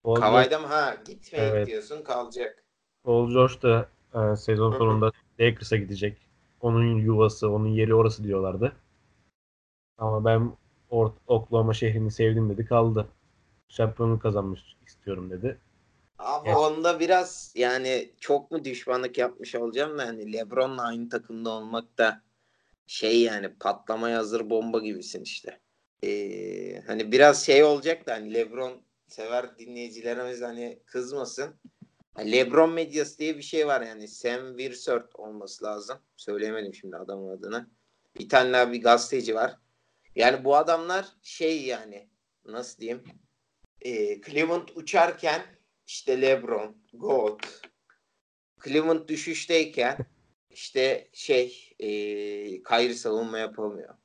[0.04, 0.68] Paul Kavay'da mı?
[0.68, 1.68] Ha gitmeyip Evet.
[1.68, 2.64] diyorsun kalacak.
[3.04, 6.18] Paul George da e, sezon sonunda Lakers'a gidecek.
[6.62, 8.76] Onun yuvası, onun yeri orası diyorlardı.
[9.98, 10.58] Ama ben
[10.92, 13.08] Or- Oklahoma şehrini sevdim dedi kaldı.
[13.70, 15.58] Şampiyonluk kazanmış istiyorum dedi.
[16.18, 16.58] Ama Evet.
[16.58, 22.22] onda biraz yani çok mu düşmanlık yapmış olacağım da hani LeBron'la aynı takımda olmak da
[22.88, 25.60] şey yani patlamaya hazır bomba gibisin işte.
[26.04, 31.56] Ee, hani biraz şey olacak da hani LeBron sever dinleyicilerimiz hani kızmasın.
[32.20, 36.00] LeBron medyası diye bir şey var yani Sam Wirsert olması lazım.
[36.18, 37.70] Söyleyemedim şimdi adamın adını.
[38.20, 39.58] Bir tane daha bir gazeteci var.
[40.16, 42.10] Yani bu adamlar şey yani
[42.46, 43.04] nasıl diyeyim
[43.82, 45.42] e, Cleveland uçarken
[45.88, 47.62] işte LeBron, Goat,
[48.64, 49.98] Cleveland düşüşteyken
[50.50, 51.88] işte şey e,
[52.64, 53.96] Kyrie savunma yapamıyor.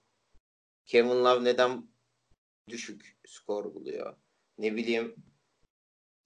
[0.86, 1.88] Kevin Love neden
[2.68, 4.16] düşük skor buluyor?
[4.58, 5.16] Ne bileyim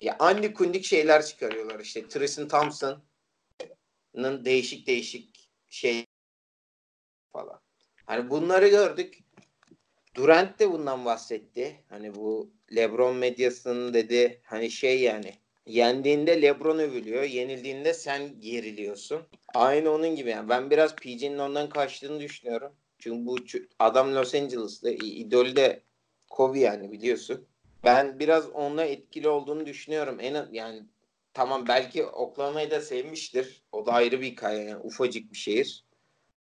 [0.00, 2.08] ya anne kundik şeyler çıkarıyorlar işte.
[2.08, 6.06] Tristan Thompson'ın değişik değişik şey
[7.32, 7.60] falan.
[8.06, 9.18] Hani bunları gördük.
[10.14, 11.84] Durant de bundan bahsetti.
[11.88, 15.34] Hani bu LeBron medyasının dedi hani şey yani
[15.66, 19.22] yendiğinde LeBron övülüyor, yenildiğinde sen geriliyorsun.
[19.54, 20.48] Aynı onun gibi yani.
[20.48, 22.72] Ben biraz PG'nin ondan kaçtığını düşünüyorum.
[22.98, 23.36] Çünkü bu
[23.78, 25.82] adam Los Angeles'ta idolü de
[26.30, 27.46] Kobe yani biliyorsun.
[27.84, 30.16] Ben biraz onunla etkili olduğunu düşünüyorum.
[30.20, 30.82] En yani
[31.34, 33.62] tamam belki Oklahoma'yı da sevmiştir.
[33.72, 35.84] O da ayrı bir hikaye yani ufacık bir şehir.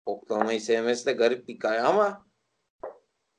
[0.06, 2.26] Oklahoma'yı sevmesi de garip bir hikaye ama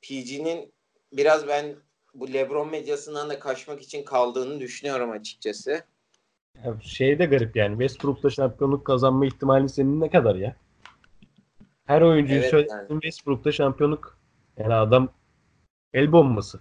[0.02, 0.74] PG'nin
[1.12, 1.76] biraz ben
[2.14, 5.84] bu LeBron medyasından da kaçmak için kaldığını düşünüyorum açıkçası.
[6.64, 7.72] Ya şey de garip yani.
[7.72, 10.56] Westbrook'la şampiyonluk kazanma ihtimali senin ne kadar ya?
[11.84, 12.88] Her oyuncuyu Evet, söyledin yani.
[12.88, 14.18] Westbrook'ta şampiyonluk.
[14.56, 15.12] Yani adam
[15.92, 16.60] el bombası.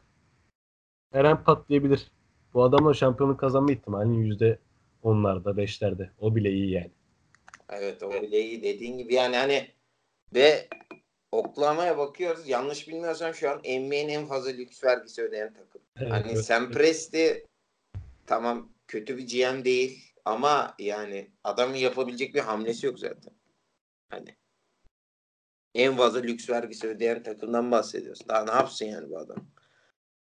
[1.15, 2.11] Her an patlayabilir.
[2.53, 4.59] Bu adamla şampiyonluk kazanma ihtimalinin yüzde
[5.03, 6.09] onlarda, beşlerde.
[6.19, 6.91] O bile iyi yani.
[7.69, 9.71] Evet o bile iyi dediğin gibi yani hani
[10.33, 10.67] ve
[11.31, 12.47] Oklahoma'ya bakıyoruz.
[12.47, 15.81] Yanlış bilmiyorsam şu an NBA'nin en fazla lüks vergisi ödeyen takım.
[15.97, 16.45] Evet, Hani evet.
[16.45, 17.45] Sam Presti
[18.25, 23.33] tamam kötü bir GM değil ama yani adamın yapabilecek bir hamlesi yok zaten.
[24.09, 24.35] Hani
[25.75, 28.27] en fazla lüks vergisi ödeyen takımdan bahsediyoruz.
[28.27, 29.37] Daha ne yapsın yani bu adam?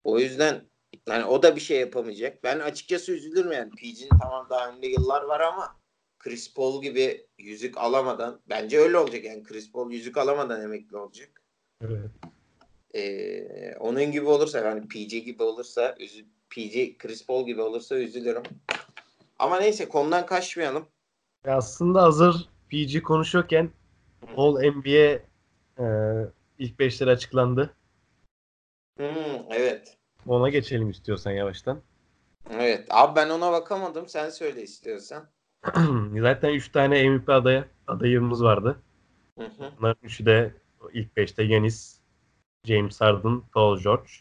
[0.04, 0.73] O yüzden
[1.08, 2.44] yani o da bir şey yapamayacak.
[2.44, 3.70] Ben açıkçası üzülürüm yani.
[3.72, 5.76] PG'nin tamam daha önünde yıllar var ama
[6.20, 11.42] Chris Paul gibi yüzük alamadan bence öyle olacak yani Chris Paul yüzük alamadan emekli olacak.
[11.82, 12.10] Evet.
[12.96, 18.44] Ee, onun gibi olursa yani PG gibi olursa üzü, PG Chris Paul gibi olursa üzülürüm.
[19.40, 20.88] Ama neyse konudan kaçmayalım.
[21.46, 23.70] Ya aslında hazır PG konuşuyorken
[24.38, 25.20] All NBA
[25.80, 25.86] e,
[26.60, 27.76] ilk beşleri açıklandı.
[28.98, 29.98] Hmm, evet.
[30.28, 31.82] Ona geçelim istiyorsan yavaştan.
[32.50, 32.88] Evet.
[32.90, 34.08] Abi ben ona bakamadım.
[34.08, 35.30] Sen söyle istiyorsan.
[36.22, 38.82] Zaten 3 tane MVP adaya, adayımız vardı.
[39.40, 39.72] Hı hı.
[39.80, 40.54] Bunların üçü de
[40.94, 42.00] ilk 5'te Yanis,
[42.64, 44.12] James Harden, Paul George.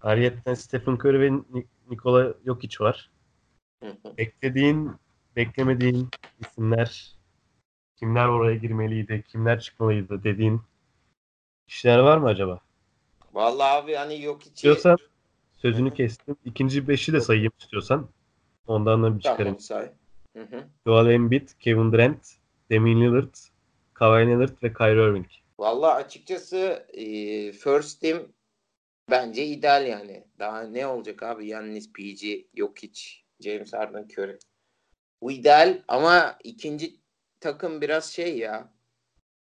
[0.00, 3.10] Ayrıca Stephen Curry ve Ni- Nikola Jokic var.
[3.82, 4.16] Hı hı.
[4.18, 4.92] Beklediğin,
[5.36, 6.08] beklemediğin
[6.40, 7.14] isimler
[7.96, 10.62] kimler oraya girmeliydi, kimler çıkmalıydı dediğin
[11.68, 12.60] kişiler var mı acaba?
[13.32, 14.50] Vallahi abi hani yok içi.
[14.50, 14.96] İstiyorsan
[15.64, 16.36] sözünü kestim.
[16.44, 18.08] İkinci beşi de sayayım istiyorsan.
[18.66, 19.44] Ondan da bir çıkarayım.
[19.46, 19.92] Tamam say.
[20.36, 20.64] Hı hı.
[20.86, 22.26] Joel Embiid, Kevin Durant,
[22.70, 23.34] Damian Lillard,
[23.94, 25.26] Kawhi Leonard ve Kyrie Irving.
[25.58, 27.04] Vallahi açıkçası e,
[27.52, 28.18] first team
[29.10, 30.24] bence ideal yani.
[30.38, 31.46] Daha ne olacak abi?
[31.46, 33.00] Yannis, PG, Jokic,
[33.40, 34.38] James Harden, Curry.
[35.22, 36.96] Bu ideal ama ikinci
[37.40, 38.72] takım biraz şey ya.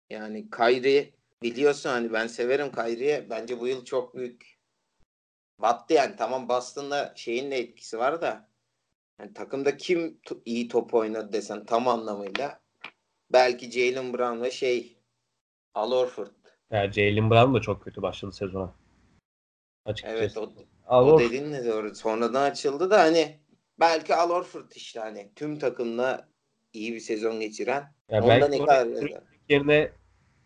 [0.10, 1.10] Yani Kyrie
[1.42, 3.30] biliyorsun hani ben severim Kyrie'yi.
[3.30, 4.53] Bence bu yıl çok büyük
[5.60, 6.16] battı yani.
[6.16, 8.50] Tamam Boston'da şeyin de etkisi var da
[9.20, 12.62] yani takımda kim to- iyi top oynadı desen tam anlamıyla
[13.32, 14.98] belki Jalen Brown ve şey
[15.74, 16.28] Al Horford.
[16.72, 18.74] Ya Jalen Brown da çok kötü başladı sezona.
[19.86, 20.18] Açıkçası.
[20.20, 20.52] Evet o,
[20.88, 21.96] Al o dediğin de doğru.
[21.96, 23.40] Sonradan açıldı da hani
[23.80, 26.30] belki Al Horford işte hani tüm takımla
[26.74, 27.94] iyi bir sezon geçiren.
[28.10, 28.88] ya Onda belki ne kadar
[29.50, 29.92] yerine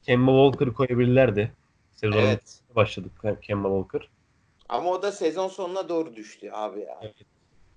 [0.04, 1.52] Kemba Walker'ı koyabilirlerdi.
[1.91, 2.62] Sezonun Evet.
[2.76, 4.10] başladık Kemba Walker.
[4.69, 6.99] Ama o da sezon sonuna doğru düştü abi ya.
[7.01, 7.15] Evet.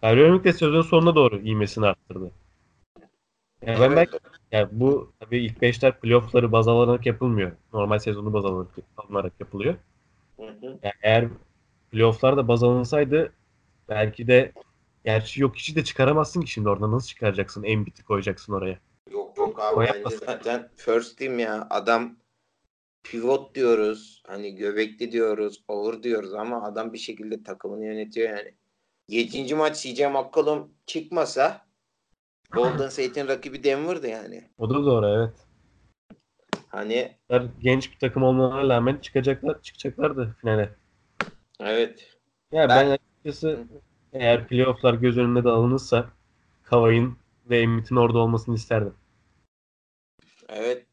[0.03, 2.31] Irving de sezon sonuna doğru ivmesini arttırdı.
[3.66, 3.96] Yani ben Evet.
[3.96, 4.18] belki
[4.53, 7.53] yani bu tabii ilk beşler playoff'ları baz alınarak yapılmıyor.
[7.72, 9.74] Normal sezonu baz alınarak, alınarak yapılıyor.
[10.37, 10.66] Hı hı.
[10.66, 11.29] Yani eğer
[11.92, 13.33] playoff'larda baz alınsaydı
[13.88, 14.53] belki de
[15.05, 17.62] gerçi yok kişi de çıkaramazsın ki şimdi orada nasıl çıkaracaksın?
[17.62, 18.79] Embiid'i koyacaksın oraya.
[19.11, 22.16] Yok yok abi bence zaten first team ya adam
[23.03, 28.55] pivot diyoruz hani göbekli diyoruz over diyoruz ama adam bir şekilde takımını yönetiyor yani.
[29.09, 29.55] 7.
[29.55, 31.67] maç CJ McCollum çıkmasa
[32.53, 34.51] Golden State'in rakibi Denver'dı yani.
[34.59, 35.35] O da doğru evet.
[36.69, 37.17] Hani
[37.61, 40.75] genç bir takım olmalarına rağmen çıkacaklar çıkacaklardı finale.
[41.61, 42.17] evet
[42.53, 42.91] Ya ben, Ben-
[43.25, 43.65] açıkçası
[44.13, 46.11] eğer playoff'lar göz önüne de alınırsa
[46.63, 47.19] Kawhi'nin
[47.51, 48.95] ve Embiid'in orada olmasını isterdim.
[50.49, 50.87] evet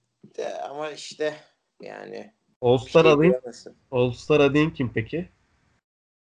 [0.70, 1.34] ama işte
[1.82, 3.42] yani All-Star şey adayın.
[3.92, 5.30] All-Star adayın kim peki?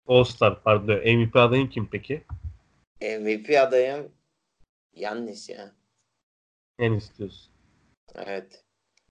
[0.06, 0.94] All-Star pardon.
[0.94, 2.24] MVP adayın kim peki?
[3.00, 4.12] MVP adayım
[4.94, 5.72] Yannis ya.
[6.78, 7.52] En istiyorsun.
[8.14, 8.64] Evet.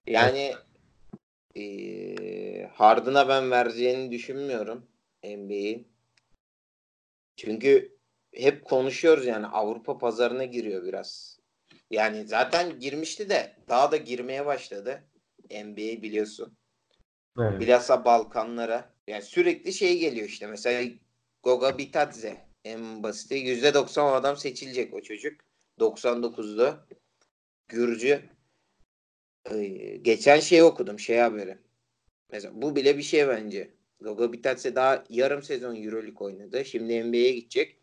[0.08, 0.54] Yani
[1.56, 4.88] eee Harden'a ben vereceğini düşünmüyorum
[5.24, 5.88] NBA'in.
[7.36, 7.98] Çünkü
[8.34, 11.40] hep konuşuyoruz yani Avrupa pazarına giriyor biraz.
[11.92, 15.04] Yani zaten girmişti de daha da girmeye başladı.
[15.52, 16.58] NBA biliyorsun.
[17.40, 17.60] Evet.
[17.60, 18.94] Bilhassa Balkanlara.
[19.08, 20.48] Yani sürekli şey geliyor işte.
[20.48, 20.92] Mesela
[21.44, 23.36] Goga Bitadze en basiti.
[23.36, 25.42] %90 o adam seçilecek o çocuk.
[25.80, 26.78] 99'lu.
[27.68, 28.30] Gürcü.
[29.52, 31.58] Ee, geçen şey okudum şey haberi.
[32.32, 33.74] Mesela bu bile bir şey bence.
[34.00, 36.66] Goga Bitadze daha yarım sezon Euroleague oynadı.
[36.66, 37.82] Şimdi NBA'ye gidecek.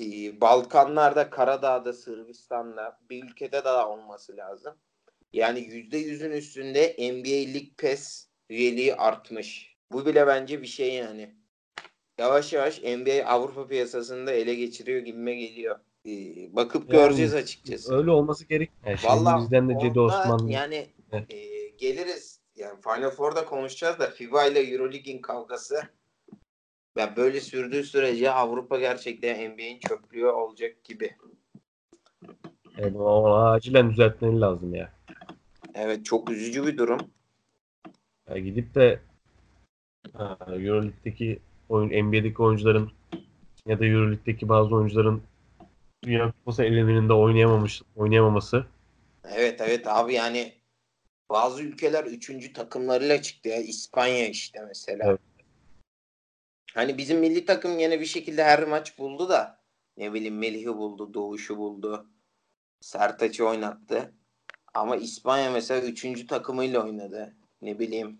[0.00, 4.74] Ee, Balkanlarda, Karadağ'da, Sırbistan'da bir ülkede daha olması lazım.
[5.36, 9.76] Yani %100'ün üstünde NBA League Pass üyeliği artmış.
[9.92, 11.34] Bu bile bence bir şey yani.
[12.18, 15.78] Yavaş yavaş NBA Avrupa piyasasında ele geçiriyor gibime geliyor.
[16.06, 16.10] Ee,
[16.56, 17.96] bakıp Yani göreceğiz açıkçası.
[17.96, 18.70] Öyle olması gerek.
[18.86, 21.34] Yani Vallahi bizden de Cedi Osman yani Evet.
[21.34, 22.40] e, geliriz.
[22.56, 25.82] Yani Final Four'da konuşacağız da FIBA ile Euroleague'in kavgası
[26.98, 31.16] ya böyle sürdüğü sürece Avrupa gerçekten NBA'in çöplüğü olacak gibi.
[32.78, 34.95] yani o acilen düzeltmeleri lazım ya.
[35.78, 37.00] Evet çok üzücü bir durum.
[38.28, 39.00] Ya gidip de
[40.48, 42.92] Euroleague'deki oyun NBA'deki oyuncuların
[43.66, 45.22] ya da Euroleague'deki bazı oyuncuların
[46.04, 48.66] Dünya Kupası elemeninde oynayamamış oynayamaması
[49.24, 50.52] Evet evet abi yani
[51.30, 53.56] bazı ülkeler üçüncü takımlarıyla çıktı ya.
[53.56, 55.04] İspanya işte mesela.
[55.10, 55.20] Evet.
[56.74, 59.60] Hani bizim milli takım yine bir şekilde her maç buldu da
[59.96, 62.06] ne bileyim Melih'i buldu, Doğuş'u buldu.
[62.80, 64.12] Sertaç'ı oynattı.
[64.76, 67.34] Ama İspanya mesela üçüncü takımıyla oynadı.
[67.62, 68.18] Ne bileyim.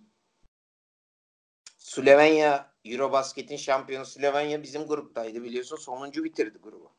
[1.79, 5.77] Slovenya Eurobasket'in şampiyonu Slovenya bizim gruptaydı biliyorsun.
[5.77, 6.91] Sonuncu bitirdi grubu.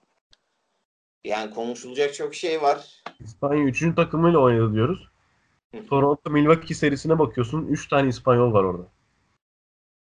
[1.23, 3.03] Yani konuşulacak çok şey var.
[3.19, 3.95] İspanya 3.
[3.95, 5.07] takımıyla oynadı diyoruz.
[5.75, 5.85] Hı.
[5.85, 7.67] Toronto Milwaukee serisine bakıyorsun.
[7.67, 8.87] 3 tane İspanyol var orada.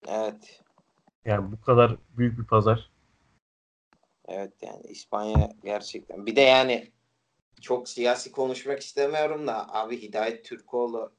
[0.08, 0.62] Evet.
[1.24, 2.90] Yani bu kadar büyük bir pazar.
[4.28, 6.26] Evet yani İspanya gerçekten.
[6.26, 6.92] Bir de yani
[7.60, 11.16] çok siyasi konuşmak istemiyorum da abi Hidayet Türkoğlu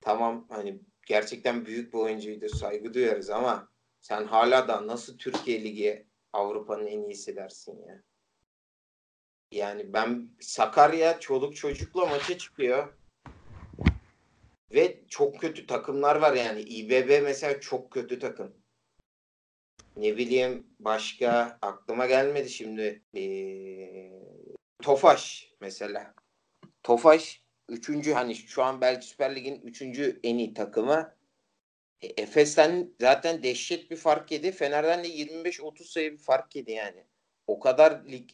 [0.00, 3.68] tamam hani gerçekten büyük bir oyuncuydu saygı duyarız ama
[4.00, 8.02] sen hala da nasıl Türkiye Ligi Avrupa'nın en iyisi dersin ya.
[9.52, 12.98] Yani ben Sakarya çoluk çocukla maça çıkıyor.
[14.70, 16.60] Ve çok kötü takımlar var yani.
[16.60, 18.54] İBB mesela çok kötü takım.
[19.96, 23.02] Ne bileyim başka aklıma gelmedi şimdi.
[23.16, 24.15] Ee,
[24.82, 26.14] Tofaş mesela.
[26.82, 31.14] Tofaş üçüncü hani şu an belki Süper Lig'in üçüncü en iyi takımı.
[32.02, 34.52] E, Efes'ten zaten dehşet bir fark yedi.
[34.52, 37.04] Fener'den de 25-30 sayı bir fark yedi yani.
[37.46, 38.30] O kadar lig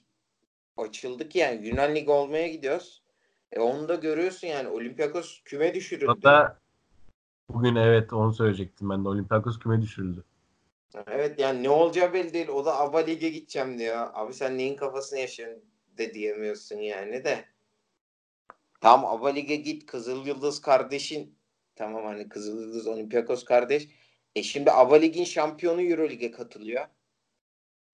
[0.77, 3.03] açıldı ki yani Yunan Ligi olmaya gidiyoruz.
[3.53, 6.07] E onu da görüyorsun yani Olympiakos küme düşürüldü.
[6.07, 6.59] Hatta
[7.49, 9.09] bugün evet onu söyleyecektim ben de.
[9.09, 10.25] Olympiakos küme düşürüldü.
[11.07, 12.49] Evet yani ne olacağı belli değil.
[12.49, 14.11] O da Ava Lig'e gideceğim diyor.
[14.15, 17.45] Abi sen neyin kafasını yaşıyorsun de diyemiyorsun yani de.
[18.81, 19.87] Tam Lig'e git.
[19.87, 21.39] Kızıl Yıldız kardeşin.
[21.77, 23.89] Tamam hani Kızıl Yıldız Olympiakos kardeş.
[24.35, 26.87] E şimdi Lig'in şampiyonu Eurolig'e katılıyor.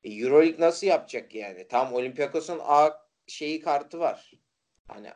[0.05, 1.69] E Eurolig nasıl yapacak yani?
[1.69, 2.91] Tam Olympiakos'un A
[3.27, 4.33] şeyi kartı var.
[4.89, 5.09] Hani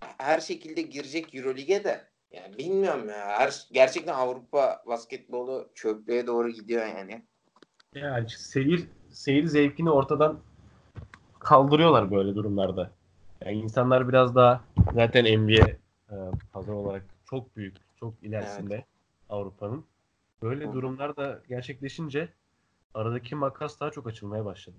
[0.00, 2.10] her şekilde girecek Eurolig'e de.
[2.30, 3.28] Yani bilmiyorum ya.
[3.38, 7.22] Her, gerçekten Avrupa basketbolu çöplüğe doğru gidiyor yani.
[7.94, 10.42] Yani seyir seyir zevkini ortadan
[11.40, 12.90] kaldırıyorlar böyle durumlarda.
[13.44, 15.78] Yani insanlar biraz daha zaten NBA e,
[16.52, 18.84] pazar olarak çok büyük, çok ilerisinde
[19.28, 19.84] Avrupa'nın.
[20.42, 20.72] Böyle Hı.
[20.72, 22.28] durumlar da gerçekleşince
[22.94, 24.76] aradaki makas daha çok açılmaya başladı.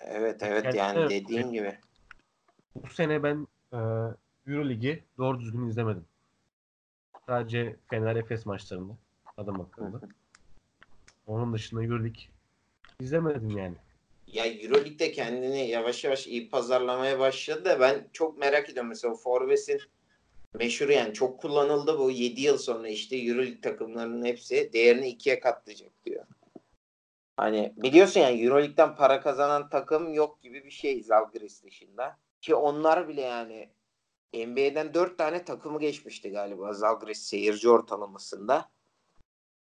[0.00, 1.10] Evet evet Gerçekten yani evet.
[1.10, 1.78] dediğin gibi.
[2.74, 3.78] Bu sene ben e,
[4.46, 6.04] Euroligi doğru düzgün izlemedim.
[7.26, 8.92] Sadece Fener Efes maçlarında
[9.36, 10.00] adam akıllı.
[11.26, 12.22] Onun dışında Euroleague
[13.00, 13.76] izlemedim yani.
[14.26, 18.88] Ya Euroleague de kendini yavaş yavaş iyi pazarlamaya başladı da ben çok merak ediyorum.
[18.88, 19.80] Mesela Forbes'in
[20.54, 25.92] meşhur yani çok kullanıldı bu 7 yıl sonra işte Euroleague takımlarının hepsi değerini ikiye katlayacak
[26.04, 26.26] diyor.
[27.36, 32.18] Hani biliyorsun yani Euroleague'den para kazanan takım yok gibi bir şey Zalgiris dışında.
[32.40, 33.70] Ki onlar bile yani
[34.34, 38.70] NBA'den 4 tane takımı geçmişti galiba Zalgiris seyirci ortalamasında.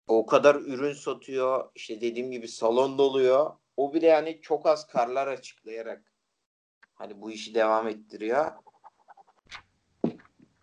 [0.08, 1.70] O kadar ürün satıyor.
[1.76, 3.52] işte dediğim gibi salon doluyor.
[3.82, 6.14] O bile yani çok az karlar açıklayarak
[6.94, 8.52] hani bu işi devam ettiriyor.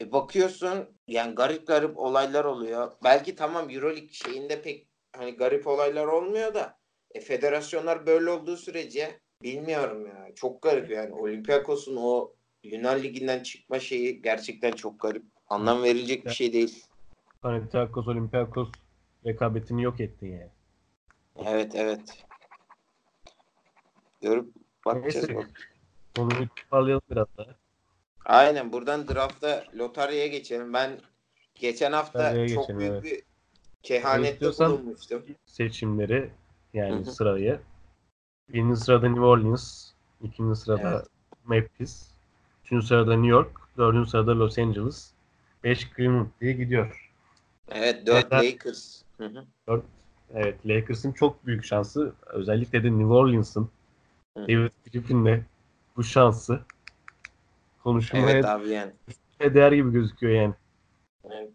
[0.00, 2.92] E bakıyorsun yani garip garip olaylar oluyor.
[3.04, 6.78] Belki tamam Euroleague şeyinde pek hani garip olaylar olmuyor da
[7.14, 10.34] e, federasyonlar böyle olduğu sürece bilmiyorum ya.
[10.34, 11.14] Çok garip yani.
[11.14, 15.24] Olympiakos'un o Yunan Ligi'nden çıkma şeyi gerçekten çok garip.
[15.48, 16.84] Anlam verilecek bir şey değil.
[17.42, 18.68] Panathinaikos, Olympiakos
[19.26, 20.50] rekabetini yok ettin yani.
[21.46, 22.27] Evet evet.
[24.20, 24.46] Görüp
[24.86, 25.14] bakacağız.
[25.28, 25.36] Neyse.
[25.36, 25.46] bak.
[26.16, 27.46] Konuyu toparlayalım biraz daha.
[28.24, 30.72] Aynen buradan drafta lotaryaya geçelim.
[30.72, 31.00] Ben
[31.54, 33.04] geçen hafta Lotaryaya çok geçelim, büyük evet.
[33.04, 33.22] bir
[33.82, 35.22] kehanette İstiyorsan- bulunmuştum.
[35.46, 36.30] Seçimleri
[36.74, 37.12] yani Hı hı.
[37.12, 37.60] sırayı.
[38.48, 39.90] Birinci sırada New Orleans,
[40.22, 41.06] ikinci sırada Evet.
[41.48, 42.10] Memphis,
[42.64, 45.10] üçüncü sırada New York, dördüncü sırada Los Angeles,
[45.64, 47.10] beş Cleveland diye gidiyor.
[47.68, 48.52] Evet 4 Evet.
[48.52, 49.02] Lakers.
[49.18, 49.26] Hı
[49.68, 49.82] hı.
[50.34, 53.70] Evet Lakers'ın çok büyük şansı özellikle de New Orleans'ın.
[54.48, 55.44] David Griffin'le
[55.96, 56.60] bu şansı
[57.82, 58.92] konuşmaya Evet abi yani.
[59.40, 60.54] değer gibi gözüküyor yani.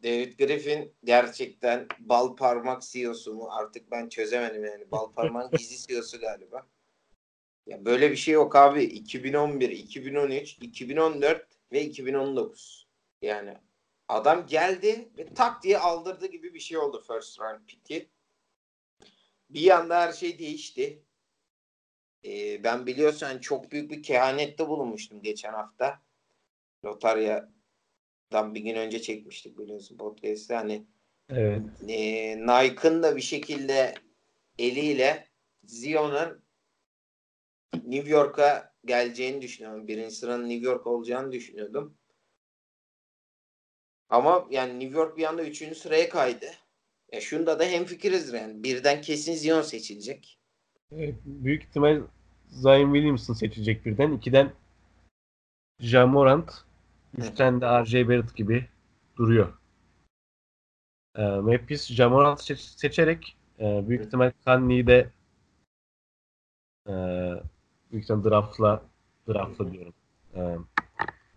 [0.04, 3.48] David Griffin gerçekten bal parmak CEO'su mu?
[3.52, 4.91] Artık ben çözemedim yani.
[4.91, 6.68] Bal parmağın gizli CEO'su galiba.
[7.68, 8.84] Ya böyle bir şey yok abi.
[8.84, 12.88] 2011, 2013, 2014 ve 2019.
[13.22, 13.57] Yani
[14.07, 18.10] adam geldi ve tak diye aldırdı gibi bir şey oldu first round pick'i.
[19.49, 21.03] Bir anda her şey değişti.
[22.26, 26.01] Ee, ben biliyorsun hani çok büyük bir kehanette bulunmuştum geçen hafta.
[26.86, 30.55] Lotarya'dan bir gün önce çekmiştik biliyorsun podcast'te.
[30.55, 30.86] Hani
[31.30, 31.61] Evet.
[31.88, 33.93] e, Nike'ın da bir şekilde
[34.59, 35.28] eliyle
[35.65, 36.43] Zion'un
[37.86, 39.88] New York'a geleceğini düşünüyorum.
[39.88, 41.97] Birinci sıranın New York olacağını düşünüyordum.
[44.09, 45.76] Ama yani New York bir anda 3.
[45.76, 46.51] sıraya kaydı.
[47.11, 48.63] Ya şunda da hemfikiriz yani.
[48.63, 50.39] Birden kesin Zion seçilecek.
[51.26, 52.02] Büyük ihtimal
[52.50, 54.12] Zion Williamson seçilecek birden.
[54.12, 54.52] İkiden
[55.80, 56.52] Jamorant.
[57.18, 58.08] Üçten de R.J.
[58.08, 58.68] Barrett gibi
[59.18, 59.54] duruyor.
[61.16, 65.10] E, Memphis Jamorant seç- seçerek e, büyük ihtimal Kanye'yi de
[66.88, 66.94] e,
[67.91, 68.84] büyük ihtimal draftla
[69.28, 69.94] draftla diyorum.
[70.36, 70.58] E,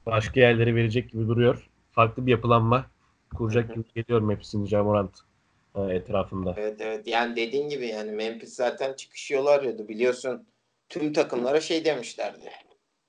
[0.06, 1.70] başka yerlere verecek gibi duruyor.
[1.92, 2.86] Farklı bir yapılanma
[3.34, 5.35] kuracak gibi geliyor Memphis'in Jamorant e,
[5.76, 6.54] etrafında.
[6.56, 7.06] Evet evet.
[7.06, 9.88] Yani dediğin gibi yani Memphis zaten çıkış yolu arıyordu.
[9.88, 10.48] Biliyorsun
[10.88, 12.50] tüm takımlara şey demişlerdi.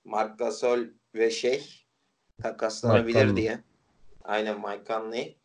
[0.04, 0.80] Mark Gasol
[1.16, 1.86] ve şey
[2.42, 3.60] takaslanabilir diye.
[4.24, 5.38] Aynen Mike Conley.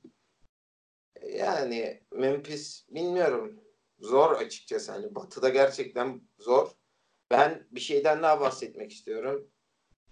[1.37, 3.61] Yani Memphis bilmiyorum.
[3.99, 4.93] Zor açıkçası.
[4.93, 6.70] Hani batıda gerçekten zor.
[7.31, 9.49] Ben bir şeyden daha bahsetmek istiyorum.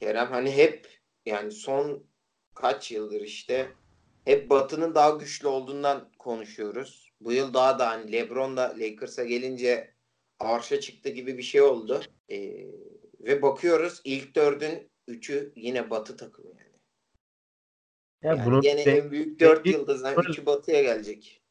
[0.01, 2.07] Kerem hani hep yani son
[2.55, 3.73] kaç yıldır işte
[4.25, 7.13] hep Batı'nın daha güçlü olduğundan konuşuyoruz.
[7.21, 9.95] Bu yıl daha da hani LeBron da Lakers'a gelince
[10.39, 12.01] arşa çıktı gibi bir şey oldu.
[12.31, 12.67] Ee,
[13.21, 16.61] ve bakıyoruz ilk dördün üçü yine Batı takımı yani.
[18.23, 21.43] Ya yani bunun gene de- en büyük dört bir- yıldızdan böyle- üçü Batı'ya gelecek.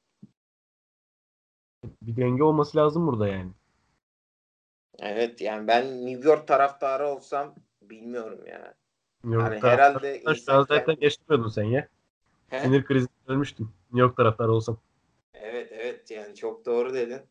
[2.01, 3.51] bir denge olması lazım burada yani.
[4.99, 8.73] Evet yani ben New York taraftarı olsam bilmiyorum ya.
[9.23, 11.89] New York Yani herhalde Şu an zaten geçmiyordun sen ya.
[12.49, 12.59] He?
[12.59, 13.71] Sinir krizinden ölmüştüm.
[13.83, 14.77] New York taraftarı olsam.
[15.33, 17.21] Evet evet yani çok doğru dedin.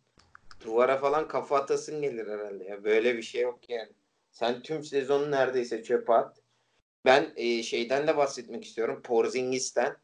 [0.65, 2.85] Duvara falan kafa atasın gelir herhalde ya.
[2.85, 3.93] Böyle bir şey yok yani.
[4.31, 6.39] Sen tüm sezonu neredeyse çöpe at.
[7.05, 9.01] Ben e, şeyden de bahsetmek istiyorum.
[9.05, 9.97] Porzingis'ten.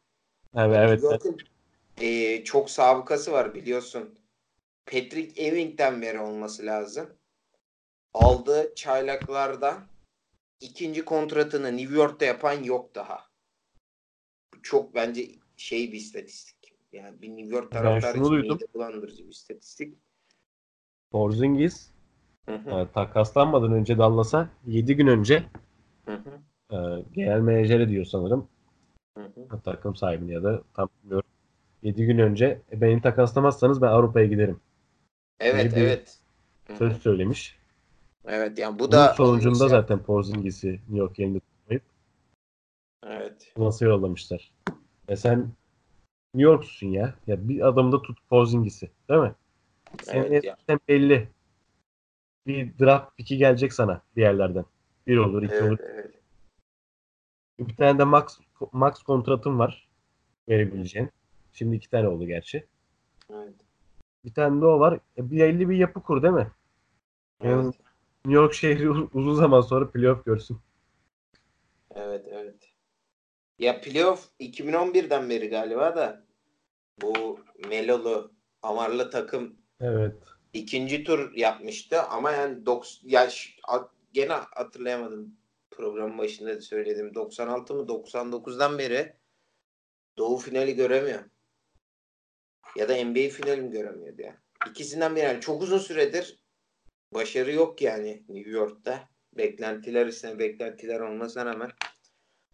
[0.57, 1.03] Evet evet.
[1.03, 1.39] York'un,
[2.01, 4.19] e, çok sabıkası var biliyorsun.
[4.87, 7.11] Patrick Ewing'den beri olması lazım.
[8.15, 9.83] Aldığı çaylaklarda
[10.61, 13.34] ikinci kontratını New York'ta yapan yok daha.
[14.65, 16.75] Çok bence şey bir istatistik.
[16.93, 18.59] Yani bir New York taraftarı için duydum.
[18.75, 19.99] bulandırıcı bir istatistik.
[21.11, 21.91] Porzingis
[22.49, 25.45] Hı hı, takaslanmadan önce Dallas'a 7 gün önce
[26.07, 26.31] hı hı,
[26.77, 28.49] e, genel menajeri diyor sanırım.
[29.19, 29.61] hı hı.
[29.65, 31.29] Takım sahibini ya da tam bilmiyorum.
[31.83, 34.61] 7 gün önce e, beni takaslamazsanız ben Avrupa'ya giderim.
[35.41, 36.19] Evet bir evet.
[36.67, 36.79] Hı hı.
[36.79, 37.59] Söz söylemiş.
[38.27, 41.41] Evet yani bu Bunun da sonucunda zaten Porzingis'i New York yerinde
[43.07, 43.53] Evet.
[43.57, 44.53] nasıl yollamışlar.
[45.09, 45.39] E sen
[46.35, 47.15] New York'sun ya.
[47.27, 48.91] Ya bir adamda tut Porzingis'i.
[49.09, 49.35] Değil mi?
[50.03, 50.57] Senin Evet ya.
[50.89, 51.29] belli.
[52.47, 54.65] Bir draft pick'i gelecek sana bir yerlerden.
[55.07, 55.79] Bir olur, iki olur.
[55.81, 57.69] Evet, evet.
[57.69, 58.39] Bir tane de max
[58.73, 59.89] max kontratın var
[60.49, 61.11] verebileceğin.
[61.53, 62.67] Şimdi iki tane oldu gerçi.
[63.31, 63.55] Evet.
[64.25, 65.01] Bir tane de o var.
[65.19, 66.51] E, bir belli bir yapı kur değil mi?
[67.43, 67.75] Yani Evet.
[68.25, 70.59] New York şehri uz- uzun zaman sonra playoff görsün.
[71.95, 72.44] Evet, evet.
[73.59, 76.27] Ya playoff 2011'den beri galiba da
[77.03, 78.33] bu Melolu
[78.63, 80.15] Amarlı takım Evet.
[80.53, 83.29] ikinci tur yapmıştı ama yani doks ya
[84.13, 85.37] gene hatırlayamadım
[85.71, 89.17] programın başında da söyledim 96 mı 99'dan beri
[90.19, 91.25] Doğu finali göremiyor.
[92.77, 94.37] Ya da NBA finali mi göremiyordu ya.
[94.71, 96.39] İkisinden biri yani çok uzun süredir
[97.15, 99.09] başarı yok yani New York'ta.
[99.33, 101.71] Beklentiler üstüne beklentiler olmasına rağmen.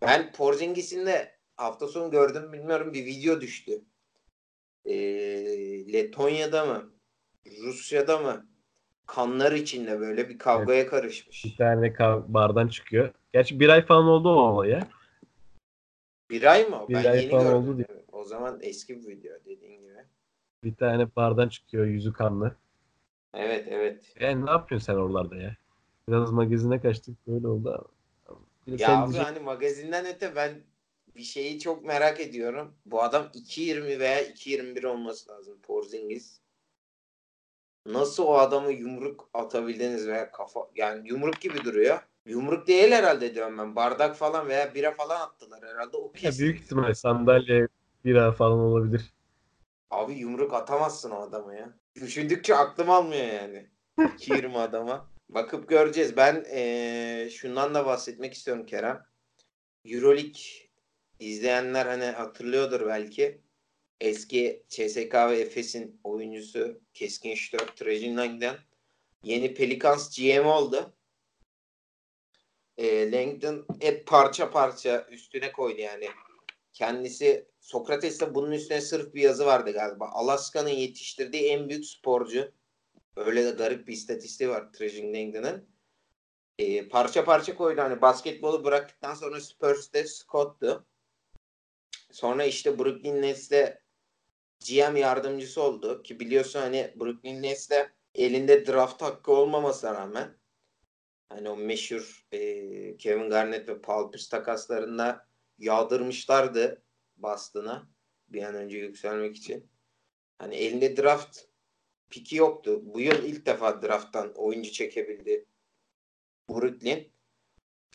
[0.03, 3.85] Ben Porzingis'in de hafta sonu gördüm bilmiyorum bir video düştü.
[4.85, 6.91] Ee, Letonya'da mı?
[7.63, 8.47] Rusya'da mı?
[9.07, 11.45] Kanlar içinde böyle bir kavgaya karışmış.
[11.45, 13.13] Bir tane kav- bardan çıkıyor.
[13.33, 14.89] Gerçi bir ay falan oldu o olay ya.
[16.31, 16.87] Bir ay mı?
[16.89, 17.59] Bir Ben ay yeni falan gördüm.
[17.59, 17.87] oldu diye.
[17.91, 18.05] Evet.
[18.13, 19.91] O zaman eski bir video dediğin gibi.
[20.65, 22.57] Bir tane bardan çıkıyor yüzü kanlı.
[23.35, 24.15] Evet evet.
[24.21, 25.57] Yani ne yapıyorsun sen oralarda ya?
[26.09, 28.00] Biraz magazine kaçtık böyle oldu ama.
[28.67, 30.65] Ya sen abi hani magazinden öte ben
[31.17, 32.75] bir şeyi çok merak ediyorum.
[32.87, 36.41] Bu adam 2.20 veya 2.21 olması lazım Porzingis.
[37.87, 41.99] Nasıl o adamı yumruk atabildiniz veya kafa yani yumruk gibi duruyor.
[42.27, 43.77] Yumruk değil herhalde diyorum ben.
[43.77, 46.45] Bardak falan veya bira falan attılar herhalde o Ya kesin.
[46.45, 47.69] büyük ihtimal sandalye
[48.05, 49.15] bira falan olabilir.
[49.91, 51.79] Abi yumruk atamazsın o adama ya.
[51.95, 53.71] Düşündükçe aklım almıyor yani.
[53.99, 55.10] 2.20 adama.
[55.35, 56.17] Bakıp göreceğiz.
[56.17, 59.05] Ben eee, şundan da bahsetmek istiyorum Kerem.
[59.85, 60.41] Euroleague
[61.21, 63.41] izleyenler hani hatırlıyordur belki.
[64.01, 68.57] Eski CSK ve Efes'in oyuncusu Keskin Ştör Trejinlang'den
[69.23, 70.95] yeni Pelicans GM oldu.
[72.79, 76.09] E, Langdon hep parça parça üstüne koydu yani.
[76.73, 80.09] Kendisi Sokrates'te bunun üstüne sırf bir yazı vardı galiba.
[80.13, 82.53] Alaska'nın yetiştirdiği en büyük sporcu.
[83.17, 85.69] Öyle de garip bir istatistiği var Trejin Langdon'ın.
[86.59, 87.81] E, parça parça koydu.
[87.81, 90.87] Hani basketbolu bıraktıktan sonra Spurs'te Scott'tu.
[92.11, 93.83] Sonra işte Brooklyn Nets'te
[94.69, 100.39] GM yardımcısı oldu ki biliyorsun hani Brooklyn Nets'te elinde draft hakkı olmamasına rağmen
[101.29, 105.27] hani o meşhur e, Kevin Garnett ve Paul Pierce takaslarında
[105.59, 106.83] yağdırmışlardı
[107.17, 107.89] Boston'a
[108.29, 109.71] bir an önce yükselmek için.
[110.39, 111.50] Hani elinde draft
[112.11, 112.81] piki yoktu.
[112.85, 115.47] Bu yıl ilk defa drafttan oyuncu çekebildi
[116.49, 117.09] Brooklyn.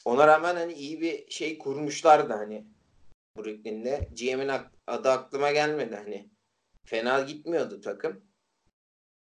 [0.06, 2.66] Ona rağmen hani iyi bir şey kurmuşlardı hani
[3.38, 4.10] Brooklyn'de.
[4.18, 4.52] GM'in
[4.88, 6.30] adı aklıma gelmedi hani.
[6.86, 8.22] Fena gitmiyordu takım.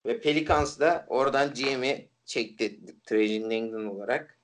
[0.07, 4.41] Ve Pelicans da oradan GM'i çekti Trajan Langdon olarak.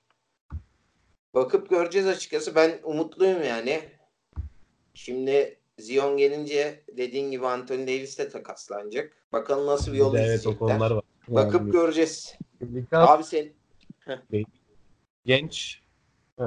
[1.33, 2.55] Bakıp göreceğiz açıkçası.
[2.55, 3.81] Ben umutluyum yani.
[4.93, 9.13] Şimdi Zion gelince dediğin gibi Anthony Davis de takaslanacak.
[9.33, 10.55] Bakalım nasıl bir yol evet, izleyecekler.
[10.55, 11.03] o konular var.
[11.27, 12.37] Bakıp Yani, göreceğiz.
[12.59, 13.49] Pelicans Abi sen
[15.25, 15.81] genç
[16.39, 16.45] e,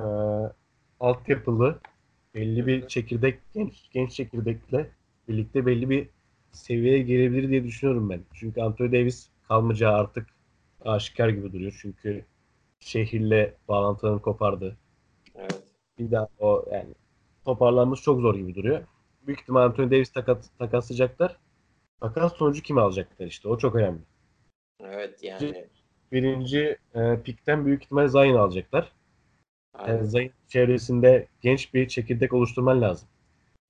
[1.01, 1.81] altyapılı
[2.35, 4.91] belli bir çekirdek genç genç çekirdekle
[5.28, 6.09] birlikte belli bir
[6.53, 8.20] seviyeye gelebilir diye düşünüyorum ben.
[8.35, 10.26] Çünkü Anthony Davis kalmayacağı artık
[10.85, 11.78] aşikar gibi duruyor.
[11.83, 12.24] Çünkü
[12.81, 14.76] şehirle bağlantılarını kopardı.
[15.35, 15.62] evet.
[15.99, 16.95] Bir daha o yani
[17.45, 18.83] toparlanması çok zor gibi duruyor.
[19.26, 21.36] Büyük ihtimal Anthony Davis takas, takaslayacaklar.
[22.00, 23.48] Takas sonucu kim alacaklar işte.
[23.48, 24.00] O çok önemli.
[24.80, 25.68] Evet yani.
[26.12, 28.92] Birinci e, pikten büyük ihtimal Zion alacaklar.
[29.74, 29.96] Aynen.
[29.96, 33.08] Yani Zion çevresinde genç bir çekirdek oluşturman lazım.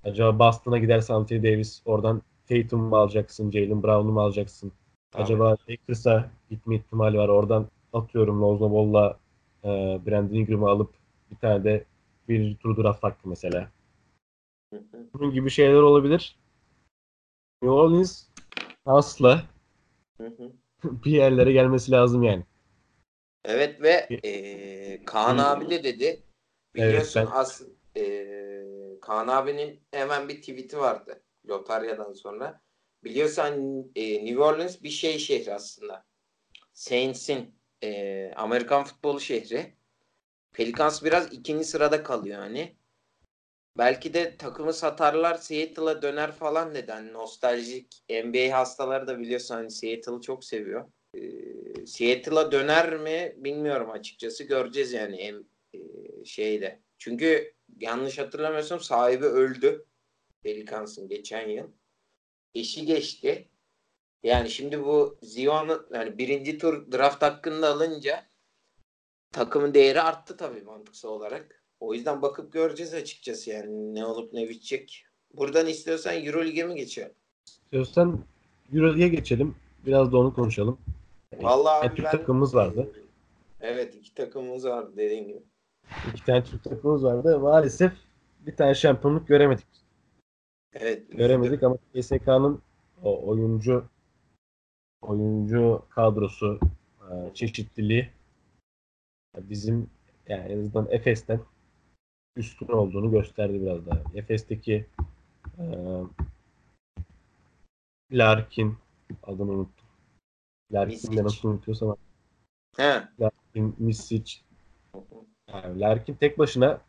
[0.05, 4.73] Acaba Boston'a giderse Anthony Davis oradan Tatum mu alacaksın, Jalen Brown'u mu alacaksın?
[5.11, 5.23] Tabii.
[5.23, 7.29] Acaba Lakers'a gitme ihtimali var.
[7.29, 9.19] Oradan atıyorum Lonzo Ball'la
[9.65, 9.69] e,
[10.07, 10.91] Brandon Ingram'ı alıp
[11.31, 11.85] bir tane de
[12.29, 13.69] bir tur draft hakkı mesela.
[15.15, 16.37] Bunun gibi şeyler olabilir.
[17.63, 18.25] New Orleans
[18.87, 19.43] asla
[20.85, 22.45] bir yerlere gelmesi lazım yani.
[23.45, 26.23] Evet ve eee Kaan abi de dedi.
[26.75, 27.63] Biliyorsun Evet, ben- as
[27.97, 31.23] eee, Kaan abinin hemen bir tweet'i vardı.
[31.49, 32.61] Lotaryadan sonra.
[33.05, 36.05] Biliyorsan eee, New Orleans bir şey şehri aslında.
[36.73, 39.75] Saints'in eee, Amerikan futbolu şehri.
[40.53, 42.77] Pelicans biraz ikinci sırada kalıyor hani.
[43.79, 46.93] Belki de takımı satarlar Seattle'a döner falan dedi.
[46.93, 50.91] Hani nostaljik NBA hastaları da biliyorsun hani Seattle'ı çok seviyor.
[51.15, 54.45] Ee, Seattle'a döner mi bilmiyorum açıkçası.
[54.45, 55.35] Göreceğiz yani
[55.75, 55.79] e,
[56.25, 56.83] şeyde.
[56.99, 59.87] Çünkü yanlış hatırlamıyorsam sahibi öldü.
[60.43, 61.67] Pelicans'ın geçen yıl.
[62.55, 63.49] Eşi geçti.
[64.23, 68.27] Yani şimdi bu Zion'u yani birinci tur draft hakkında alınca
[69.33, 71.60] takımın değeri arttı tabii mantıksal olarak.
[71.81, 75.05] O yüzden bakıp göreceğiz açıkçası yani ne olup ne bitecek.
[75.35, 77.13] Buradan istiyorsan Euroleague'e mi geçelim?
[77.47, 78.25] İstiyorsan
[78.75, 79.55] Euroleague'e geçelim.
[79.87, 80.79] Biraz da onu konuşalım.
[81.41, 82.93] Vallahi Yani abi Türk ben takımımız vardı.
[83.61, 85.43] Evet iki takımımız vardı dediğin gibi.
[86.13, 87.39] İki tane Türk takımımız vardı.
[87.39, 87.93] Maalesef
[88.47, 89.67] bir tane şampiyonluk göremedik.
[90.73, 91.13] Evet.
[91.13, 92.63] Göremedik ama TSK'nın
[93.03, 93.85] o oyuncu
[95.03, 96.61] oyuncu kadrosu
[97.01, 98.11] e, çeşitliliği
[99.39, 99.91] bizim
[100.29, 101.41] yani en azından Efes'ten
[102.37, 104.03] üstün olduğunu gösterdi biraz daha.
[104.15, 104.87] Efes'teki
[105.59, 105.65] e,
[108.13, 108.79] Larkin
[109.23, 109.87] adını unuttum.
[110.73, 111.23] Larkin'den Misic.
[111.23, 111.97] nasıl unutuyorsam
[112.77, 113.03] He.
[113.21, 114.35] Larkin, Misic.
[115.53, 116.81] Yani Larkin tek başına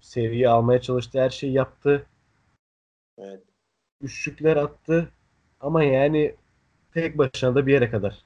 [0.00, 1.20] seviye almaya çalıştı.
[1.20, 2.06] Her şeyi yaptı.
[3.18, 3.42] Evet.
[4.00, 5.12] Üçlükler attı.
[5.60, 6.34] Ama yani
[6.94, 8.24] tek başına da bir yere kadar.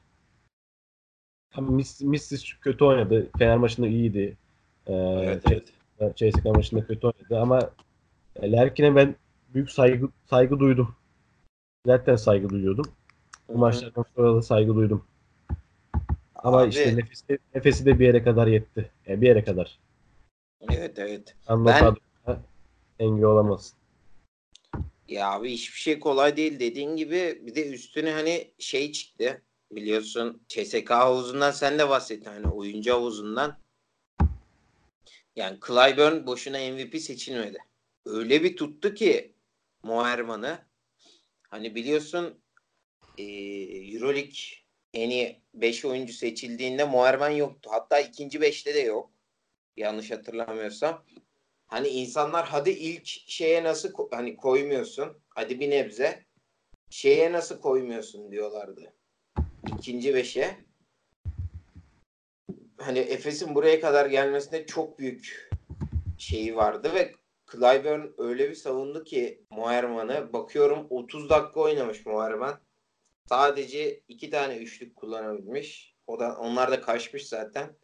[1.50, 3.30] Tam Mis- Misic kötü oynadı.
[3.38, 4.36] Fener maçında iyiydi.
[4.86, 5.72] Ee, Evet, evet.
[6.16, 7.70] CSKA maçında kötü oynadı ama
[8.42, 9.16] Larkin'e ben
[9.54, 10.94] büyük saygı saygı duydum.
[11.86, 12.92] Zaten saygı duyuyordum.
[13.48, 15.04] Bu maçlardan sonra da saygı duydum.
[16.34, 18.90] Ama Abi, işte nefesi, nefesi de bir yere kadar yetti.
[19.06, 19.78] Yani bir yere kadar.
[20.70, 21.36] Evet evet.
[21.46, 21.96] Anlatan
[22.26, 22.38] Ben-
[22.98, 23.74] engel olamaz.
[25.08, 29.42] Ya abi hiçbir şey kolay değil dediğin gibi bir de üstüne hani şey çıktı
[29.72, 33.61] biliyorsun CSK havuzundan sen de bahsettin hani oyuncu havuzundan.
[35.36, 37.58] Yani Clyburn boşuna MVP seçilmedi.
[38.04, 39.34] Öyle bir tuttu ki
[39.82, 40.58] Moerman'ı.
[41.48, 42.42] Hani biliyorsun
[43.18, 43.22] e,
[43.92, 44.62] Euroleague
[44.94, 47.70] en iyi 5 oyuncu seçildiğinde Moerman yoktu.
[47.72, 49.12] Hatta ikinci 5'te de yok.
[49.76, 51.04] Yanlış hatırlamıyorsam.
[51.66, 55.22] Hani insanlar hadi ilk şeye nasıl hani koymuyorsun?
[55.28, 56.26] Hadi bir nebze.
[56.90, 58.94] Şeye nasıl koymuyorsun diyorlardı.
[59.78, 60.56] İkinci beşe.
[62.84, 65.50] Hani Efes'in buraya kadar gelmesinde çok büyük
[66.18, 67.14] şeyi vardı ve
[67.52, 70.32] Clyburn öyle bir savundu ki Moerman'ı.
[70.32, 72.60] Bakıyorum 30 dakika oynamış Moerman.
[73.28, 75.94] Sadece iki tane üçlük kullanabilmiş.
[76.06, 77.76] O da onlar da kaçmış zaten.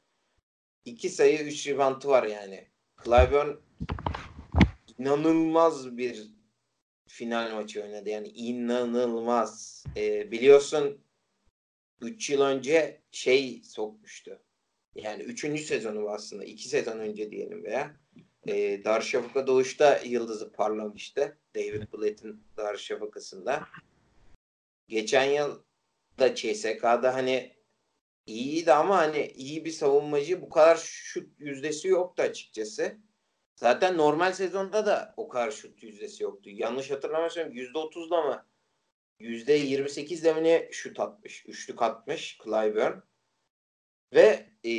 [0.84, 2.68] İki sayı üç ribantı var yani.
[3.04, 3.56] Clyburn
[4.98, 6.28] inanılmaz bir
[7.06, 8.08] final maçı oynadı.
[8.08, 9.84] Yani inanılmaz.
[9.96, 11.04] Ee, biliyorsun
[12.00, 14.42] 3 yıl önce şey sokmuştu.
[15.02, 15.60] Yani 3.
[15.60, 16.44] sezonu aslında.
[16.44, 17.96] 2 sezon önce diyelim veya.
[18.48, 21.38] Ee, Darüşşafaka Doğuş'ta yıldızı parlamıştı.
[21.54, 23.68] David Blatt'ın Darüşşafaka'sında.
[24.88, 25.62] Geçen yıl
[26.18, 27.56] da CSK'da hani
[28.26, 32.96] iyiydi ama hani iyi bir savunmacı bu kadar şut yüzdesi yoktu açıkçası.
[33.54, 36.50] Zaten normal sezonda da o kadar şut yüzdesi yoktu.
[36.52, 38.46] Yanlış hatırlamıyorsam %30'da mı
[39.20, 41.46] %28'de mi ne şut atmış.
[41.46, 42.98] Üçlük atmış Clyburn.
[44.14, 44.72] Ve e,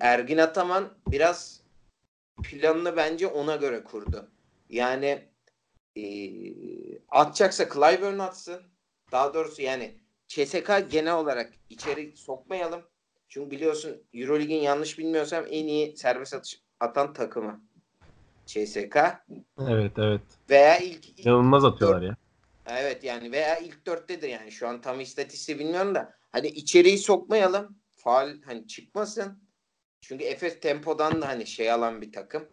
[0.00, 1.62] Ergin Ataman biraz
[2.42, 4.30] planını bence ona göre kurdu.
[4.68, 5.28] Yani
[5.96, 6.04] e,
[7.08, 8.62] atacaksa Clyburn atsın.
[9.12, 9.94] Daha doğrusu yani
[10.28, 12.82] CSK genel olarak içeri sokmayalım.
[13.28, 17.60] Çünkü biliyorsun Eurolig'in yanlış bilmiyorsam en iyi serbest atış atan takımı.
[18.46, 18.96] CSK.
[19.68, 20.20] Evet evet.
[20.50, 22.16] Veya ilk, ilk İnanılmaz atıyorlar ya.
[22.66, 27.81] Evet yani veya ilk dörttedir yani şu an tam istatistiği bilmiyorum da hani içeriği sokmayalım.
[28.02, 29.42] Faal hani çıkmasın.
[30.00, 32.48] Çünkü Efes tempodan da hani şey alan bir takım.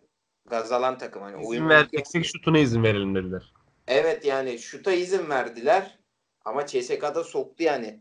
[0.45, 1.21] Gaz alan takım.
[1.21, 3.53] Hani İzin vereceksek şutuna izin verelim dediler.
[3.87, 5.99] Evet yani şuta izin verdiler.
[6.45, 7.99] Ama CSK'da soktu yani.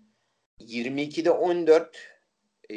[0.60, 1.96] 22'de 14
[2.70, 2.76] ee,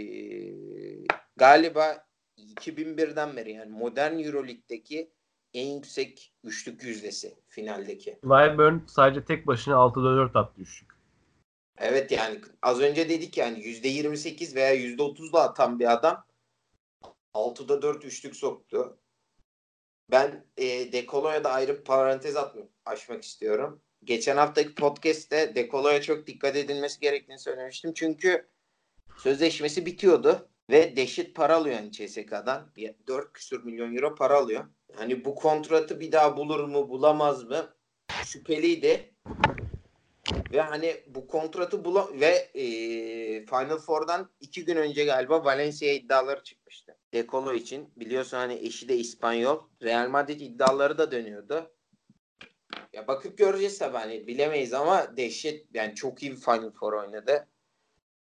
[1.35, 2.05] galiba
[2.37, 5.11] 2001'den beri yani modern Euroleague'deki
[5.53, 8.19] en yüksek üçlük yüzdesi finaldeki.
[8.23, 10.90] Clyburn sadece tek başına 6'da 4 attı üçlük.
[11.81, 16.25] Evet yani az önce dedik yani %28 veya %30 da atan bir adam
[17.33, 18.97] 6'da 4 üçlük soktu.
[20.11, 23.81] Ben e, Dekolo'ya da ayrı parantez atmak, açmak istiyorum.
[24.03, 27.93] Geçen haftaki podcast'te Dekolo'ya çok dikkat edilmesi gerektiğini söylemiştim.
[27.95, 28.49] Çünkü
[29.17, 32.71] sözleşmesi bitiyordu ve deşit para alıyor yani CSK'dan.
[33.07, 34.65] 4 küsür milyon euro para alıyor.
[34.95, 37.73] Hani bu kontratı bir daha bulur mu bulamaz mı
[38.25, 39.15] şüpheliydi.
[40.51, 42.63] Ve hani bu kontratı bula ve e,
[43.45, 46.97] Final Four'dan iki gün önce galiba Valencia iddiaları çıkmıştı.
[47.13, 47.89] Dekolo için.
[47.95, 49.59] Biliyorsun hani eşi de İspanyol.
[49.81, 51.71] Real Madrid iddiaları da dönüyordu.
[52.93, 57.47] Ya bakıp göreceğiz tabii hani bilemeyiz ama dehşet yani çok iyi bir Final Four oynadı.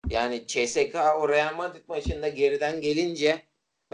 [0.09, 3.41] Yani CSK o Real Madrid maçında geriden gelince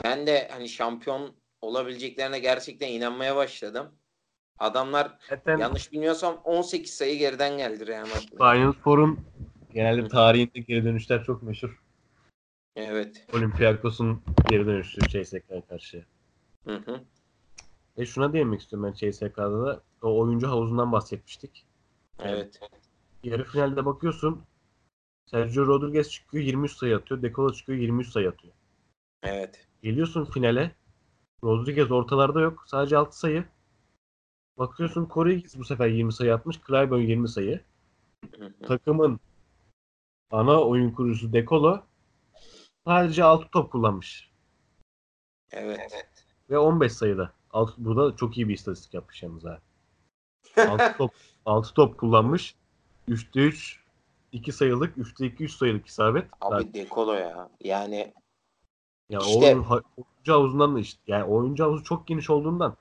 [0.04, 4.01] ben de hani şampiyon olabileceklerine gerçekten inanmaya başladım.
[4.62, 8.38] Adamlar Zaten yanlış bilmiyorsam 18 sayı geriden geldi Real Madrid.
[8.38, 9.20] Final Four'un
[9.74, 11.82] genelde tarihinde geri dönüşler çok meşhur.
[12.76, 13.28] Evet.
[13.34, 16.05] Olympiakos'un geri dönüşü CSK'ya karşı.
[16.64, 17.01] Hı hı.
[17.97, 19.82] E şuna değinmek istiyorum ben CSK'da da.
[20.01, 21.66] O oyuncu havuzundan bahsetmiştik.
[22.20, 22.59] Evet.
[23.24, 24.41] Yarı finalde bakıyorsun
[25.26, 27.22] Sergio Rodriguez çıkıyor 23 sayı atıyor.
[27.22, 28.53] Dekola çıkıyor 23 sayı atıyor.
[29.24, 29.68] Evet.
[29.84, 30.72] Geliyorsun finale.
[31.43, 32.64] Rodriguez ortalarda yok.
[32.68, 33.45] Sadece 6 sayı.
[34.62, 36.59] Bakıyorsun Corey bu sefer 20 sayı atmış.
[36.68, 37.62] Clyburn 20 sayı.
[38.68, 39.20] Takımın
[40.32, 41.82] ana oyun kurucusu Dekolo
[42.88, 44.32] sadece 6 top kullanmış.
[45.51, 46.03] Evet.
[46.49, 47.34] Ve 15 sayıda.
[47.51, 49.59] Alt, burada çok iyi bir istatistik yapmış yalnız ha.
[50.70, 51.12] 6 top,
[51.45, 52.55] 6 top kullanmış.
[53.09, 53.84] 3'te 3
[54.32, 56.28] 2 sayılık, 3'te 2 3 sayılık isabet.
[56.41, 57.49] Abi Dekolo ya.
[57.59, 58.14] Yani
[59.09, 59.66] Ya İşte- oyun,
[59.97, 61.01] oyuncu havuzundan da işte.
[61.07, 62.78] Yani oyuncu havuzu çok geniş olduğundan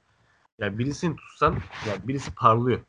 [0.60, 1.58] yani birisini tutsan
[1.88, 2.80] yani birisi parlıyor.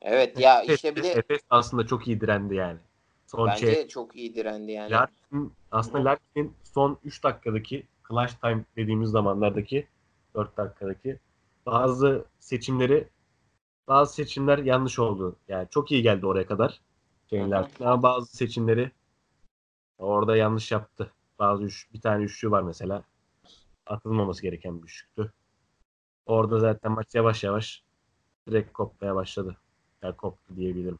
[0.00, 2.78] evet ya Efes, işte bir de Efes aslında çok iyi direndi yani.
[3.26, 4.90] Son bence şey, çok iyi direndi yani.
[4.90, 9.86] Larkin, aslında Larkin'in son 3 dakikadaki clutch time dediğimiz zamanlardaki
[10.34, 11.18] 4 dakikadaki
[11.66, 13.08] bazı seçimleri
[13.88, 15.36] bazı seçimler yanlış oldu.
[15.48, 16.80] Yani çok iyi geldi oraya kadar.
[17.32, 18.90] Larkin ama bazı seçimleri
[19.98, 21.10] orada yanlış yaptı.
[21.38, 23.02] Bazı üç, bir tane üçlü var mesela.
[23.86, 25.32] Atılmaması gereken bir üçlüktü.
[26.26, 27.82] Orada zaten maç yavaş yavaş
[28.48, 29.56] direkt kopmaya başladı.
[30.02, 30.98] Yani koptu diyebilirim.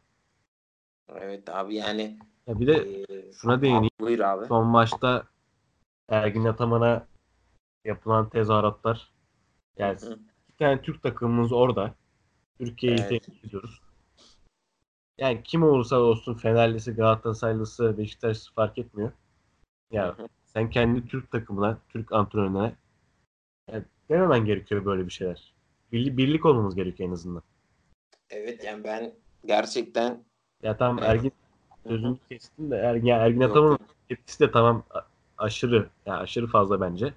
[1.08, 3.90] Evet abi yani Ya bir de e, şuna değineyim.
[4.00, 4.46] Buyur abi.
[4.48, 5.24] son maçta
[6.08, 7.06] Ergin Ataman'a
[7.84, 9.12] yapılan tezahüratlar.
[9.78, 10.18] Yani Hı
[10.50, 11.94] bir tane Türk takımımız orada.
[12.58, 13.28] Türkiye'yi Evet.
[13.44, 13.80] ediyoruz.
[15.18, 19.12] Yani kim olursa olsun Fenerlisi, Galatasaraylısı, Beşiktaşlısı fark etmiyor.
[19.92, 20.28] Ya hı.
[20.46, 22.74] sen kendi Türk takımına, Türk antrenörüne
[23.72, 25.52] yani dememen gerekiyor böyle bir şeyler.
[25.92, 27.42] Birlik, birlik olmamız gerekiyor en azından.
[28.30, 29.12] Evet yani ben
[29.46, 30.24] gerçekten
[30.62, 31.10] Ya tamam Evet.
[31.10, 31.32] Ergin
[31.88, 33.78] sözünü kestim de Ergin, ya Ergin Ataman'ın
[34.10, 34.82] etkisi de tamam
[35.38, 37.14] aşırı yani aşırı fazla bence.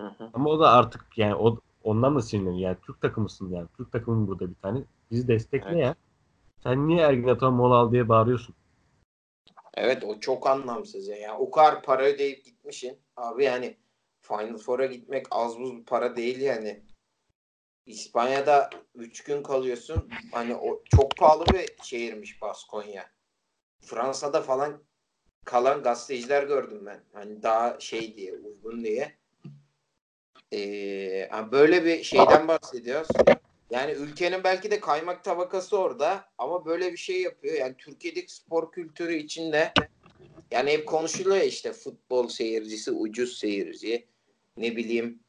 [0.00, 0.30] Hı hı.
[0.34, 2.70] Ama o da artık yani o ondan da sinirleniyor.
[2.70, 3.66] Yani Türk takımısın yani.
[3.76, 4.80] Türk takımın burada bir tane.
[5.10, 5.84] Bizi destekle Evet.
[5.84, 5.94] ya.
[6.62, 8.54] Sen niye Ergin Ataman mola al diye bağırıyorsun?
[9.74, 11.16] Evet o çok anlamsız ya.
[11.16, 12.98] Yani o kadar para ödeyip gitmişsin.
[13.16, 13.76] Abi yani
[14.28, 16.82] Final Four'a gitmek az buz bir para değil yani.
[17.86, 20.10] İspanya'da 3 gün kalıyorsun.
[20.32, 23.10] Hani o çok pahalı bir şehirmiş Baskonya.
[23.80, 24.82] Fransa'da falan
[25.44, 27.00] kalan gazeteciler gördüm ben.
[27.12, 29.18] Hani daha şey diye, uygun diye.
[30.52, 33.08] Ee, böyle bir şeyden bahsediyoruz.
[33.70, 37.54] Yani ülkenin belki de kaymak tabakası orada ama böyle bir şey yapıyor.
[37.54, 39.72] Yani Türkiye'deki spor kültürü içinde
[40.50, 44.08] yani hep konuşuluyor işte futbol seyircisi, ucuz seyirci.
[44.58, 45.22] Ne bileyim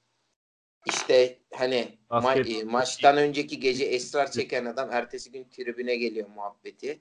[0.85, 6.99] işte hani ma- maçtan önceki gece esrar çeken adam ertesi gün tribüne geliyor muhabbeti.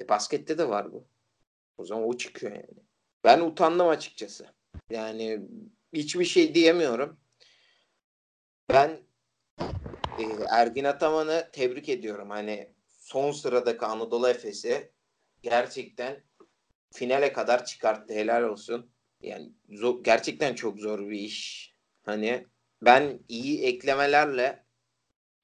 [0.00, 1.04] E baskette de var bu.
[1.78, 2.84] O zaman o çıkıyor yani.
[3.24, 4.46] Ben utandım açıkçası.
[4.90, 5.40] Yani
[5.92, 7.20] hiçbir şey diyemiyorum.
[8.72, 9.00] Ben
[10.18, 12.30] e, Ergin Ataman'ı tebrik ediyorum.
[12.30, 14.92] Hani son sıradaki Anadolu Efes'i
[15.42, 16.22] gerçekten
[16.92, 18.14] finale kadar çıkarttı.
[18.14, 18.90] Helal olsun.
[19.22, 21.70] Yani zor, gerçekten çok zor bir iş.
[22.02, 22.46] Hani
[22.82, 24.64] ben iyi eklemelerle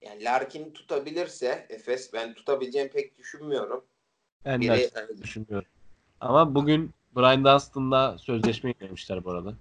[0.01, 3.85] yani Larkin tutabilirse Efes ben tutabileceğimi pek düşünmüyorum.
[4.45, 5.69] Ben de yani, düşünmüyorum.
[6.21, 9.55] Ama bugün Brian Dunstan'la sözleşme yenilemişler bu arada.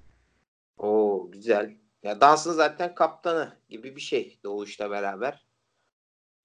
[0.78, 1.76] Oo güzel.
[2.03, 5.45] Ya Dunstan zaten kaptanı gibi bir şey Doğuş'la beraber.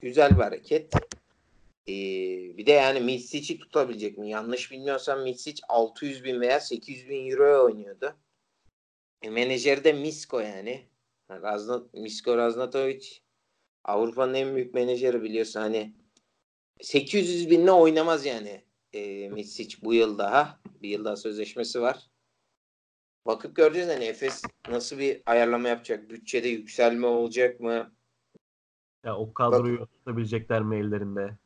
[0.00, 0.94] Güzel bir hareket.
[1.90, 4.30] Ee, bir de yani Misic'i tutabilecek mi?
[4.30, 8.16] Yanlış bilmiyorsam Misic 600 bin veya 800 bin euroya oynuyordu.
[9.22, 10.86] E, menajeri de Misko yani.
[11.30, 13.08] Raznat, Misko Raznatovic
[13.84, 15.94] Avrupa'nın en büyük menajeri biliyorsun hani
[16.80, 20.60] 800 binle oynamaz yani e, Misic bu yıl daha.
[20.82, 22.10] Bir yıl daha sözleşmesi var.
[23.26, 26.10] Bakıp göreceğiz hani Efes nasıl bir ayarlama yapacak?
[26.10, 27.92] Bütçede yükselme olacak mı?
[29.04, 29.92] Ya o kadroyu Bak.
[29.92, 31.38] tutabilecekler mi ellerinde?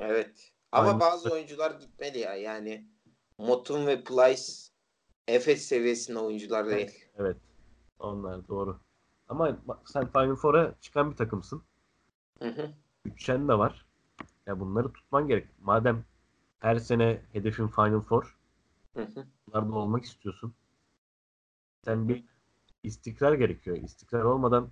[0.00, 0.52] Evet.
[0.72, 1.00] Ama Aynı.
[1.00, 2.34] bazı oyuncular gitmedi ya.
[2.34, 2.86] Yani
[3.38, 4.52] Motun ve Plyce
[5.28, 7.04] Efes seviyesinde oyuncular değil.
[7.18, 7.36] Evet.
[7.98, 8.80] Onlar doğru.
[9.28, 11.62] Ama bak sen Final Four'a çıkan bir takımsın.
[12.42, 12.70] Hı hı.
[13.04, 13.86] Bütçen de var.
[14.46, 15.48] Ya bunları tutman gerek.
[15.60, 16.04] Madem
[16.58, 18.38] her sene hedefin Final Four.
[18.94, 19.26] Hı hı.
[19.46, 20.54] Bunlarda olmak istiyorsun.
[21.84, 22.24] Sen bir
[22.82, 23.76] istikrar gerekiyor.
[23.76, 24.70] İstikrar olmadan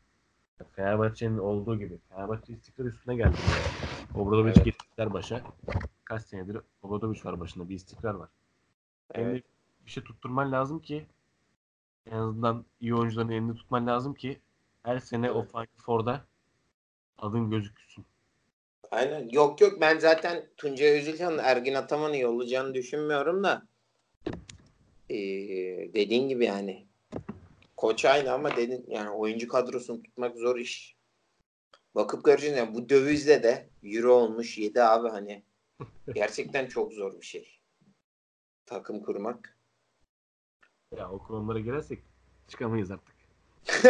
[0.72, 1.99] Fenerbahçe'nin olduğu gibi.
[2.09, 3.37] Fenerbahçe istikrar üstüne geldi.
[4.18, 4.64] Obradoviç evet.
[4.64, 5.42] gittikler başa.
[6.04, 7.68] Kaç senedir Obradoviç var başında.
[7.68, 8.28] Bir istikrar var.
[9.14, 9.44] Evet.
[9.86, 11.06] bir şey tutturman lazım ki
[12.06, 14.40] en azından iyi oyuncuların elini tutman lazım ki
[14.82, 15.36] her sene evet.
[15.36, 16.24] o Final Four'da
[17.18, 18.04] adın gözüksün.
[18.90, 19.28] Aynen.
[19.28, 23.62] Yok yok ben zaten Tuncay Özilhan'ın Ergin Ataman'ı yollayacağını düşünmüyorum da
[25.10, 25.16] ee,
[25.94, 26.86] dediğin gibi yani
[27.76, 30.97] koç aynı ama dedin yani oyuncu kadrosunu tutmak zor iş.
[31.95, 35.45] Bakıp göreceğiz yani bu dövizde de euro olmuş 7 abi hani
[36.14, 37.61] gerçekten çok zor bir şey.
[38.66, 39.59] Takım kurmak.
[40.97, 42.03] Ya o konulara girersek
[42.49, 43.14] çıkamayız artık.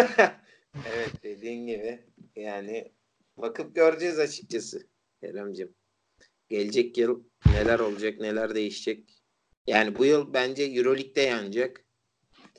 [0.75, 2.93] evet dediğin gibi yani
[3.37, 4.89] bakıp göreceğiz açıkçası
[5.21, 5.75] Kerem'cim.
[6.49, 9.23] Gelecek yıl neler olacak neler değişecek.
[9.67, 11.85] Yani bu yıl bence Euroleague'de yanacak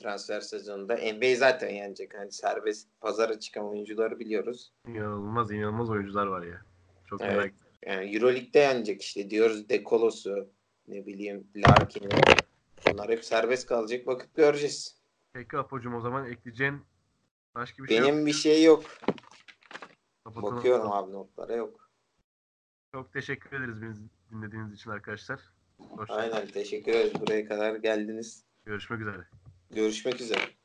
[0.00, 0.94] transfer sezonunda.
[0.96, 2.14] NBA zaten yenecek.
[2.14, 4.72] Hani serbest pazara çıkan oyuncuları biliyoruz.
[4.86, 6.62] İnanılmaz inanılmaz oyuncular var ya.
[7.06, 7.36] Çok evet.
[7.36, 7.52] merak
[7.86, 10.50] yani Euroleague'de yenecek işte diyoruz Dekolos'u
[10.88, 12.08] ne bileyim Larkin'i.
[12.86, 14.06] Bunlar hep serbest kalacak.
[14.06, 15.00] Bakıp göreceğiz.
[15.32, 16.82] Peki Apo'cum o zaman ekleyeceğin
[17.54, 18.84] başka bir şey Benim bir şey yok.
[20.24, 20.56] Kapatalım.
[20.56, 21.90] Bakıyorum abi notlara yok.
[22.92, 25.40] Çok teşekkür ederiz bizi dinlediğiniz için arkadaşlar.
[25.78, 26.32] Hoşçakalın.
[26.32, 27.20] Aynen teşekkür ederiz.
[27.20, 28.44] Buraya kadar geldiniz.
[28.64, 29.26] Görüşmek üzere.
[29.70, 30.59] Görüşmek üzere.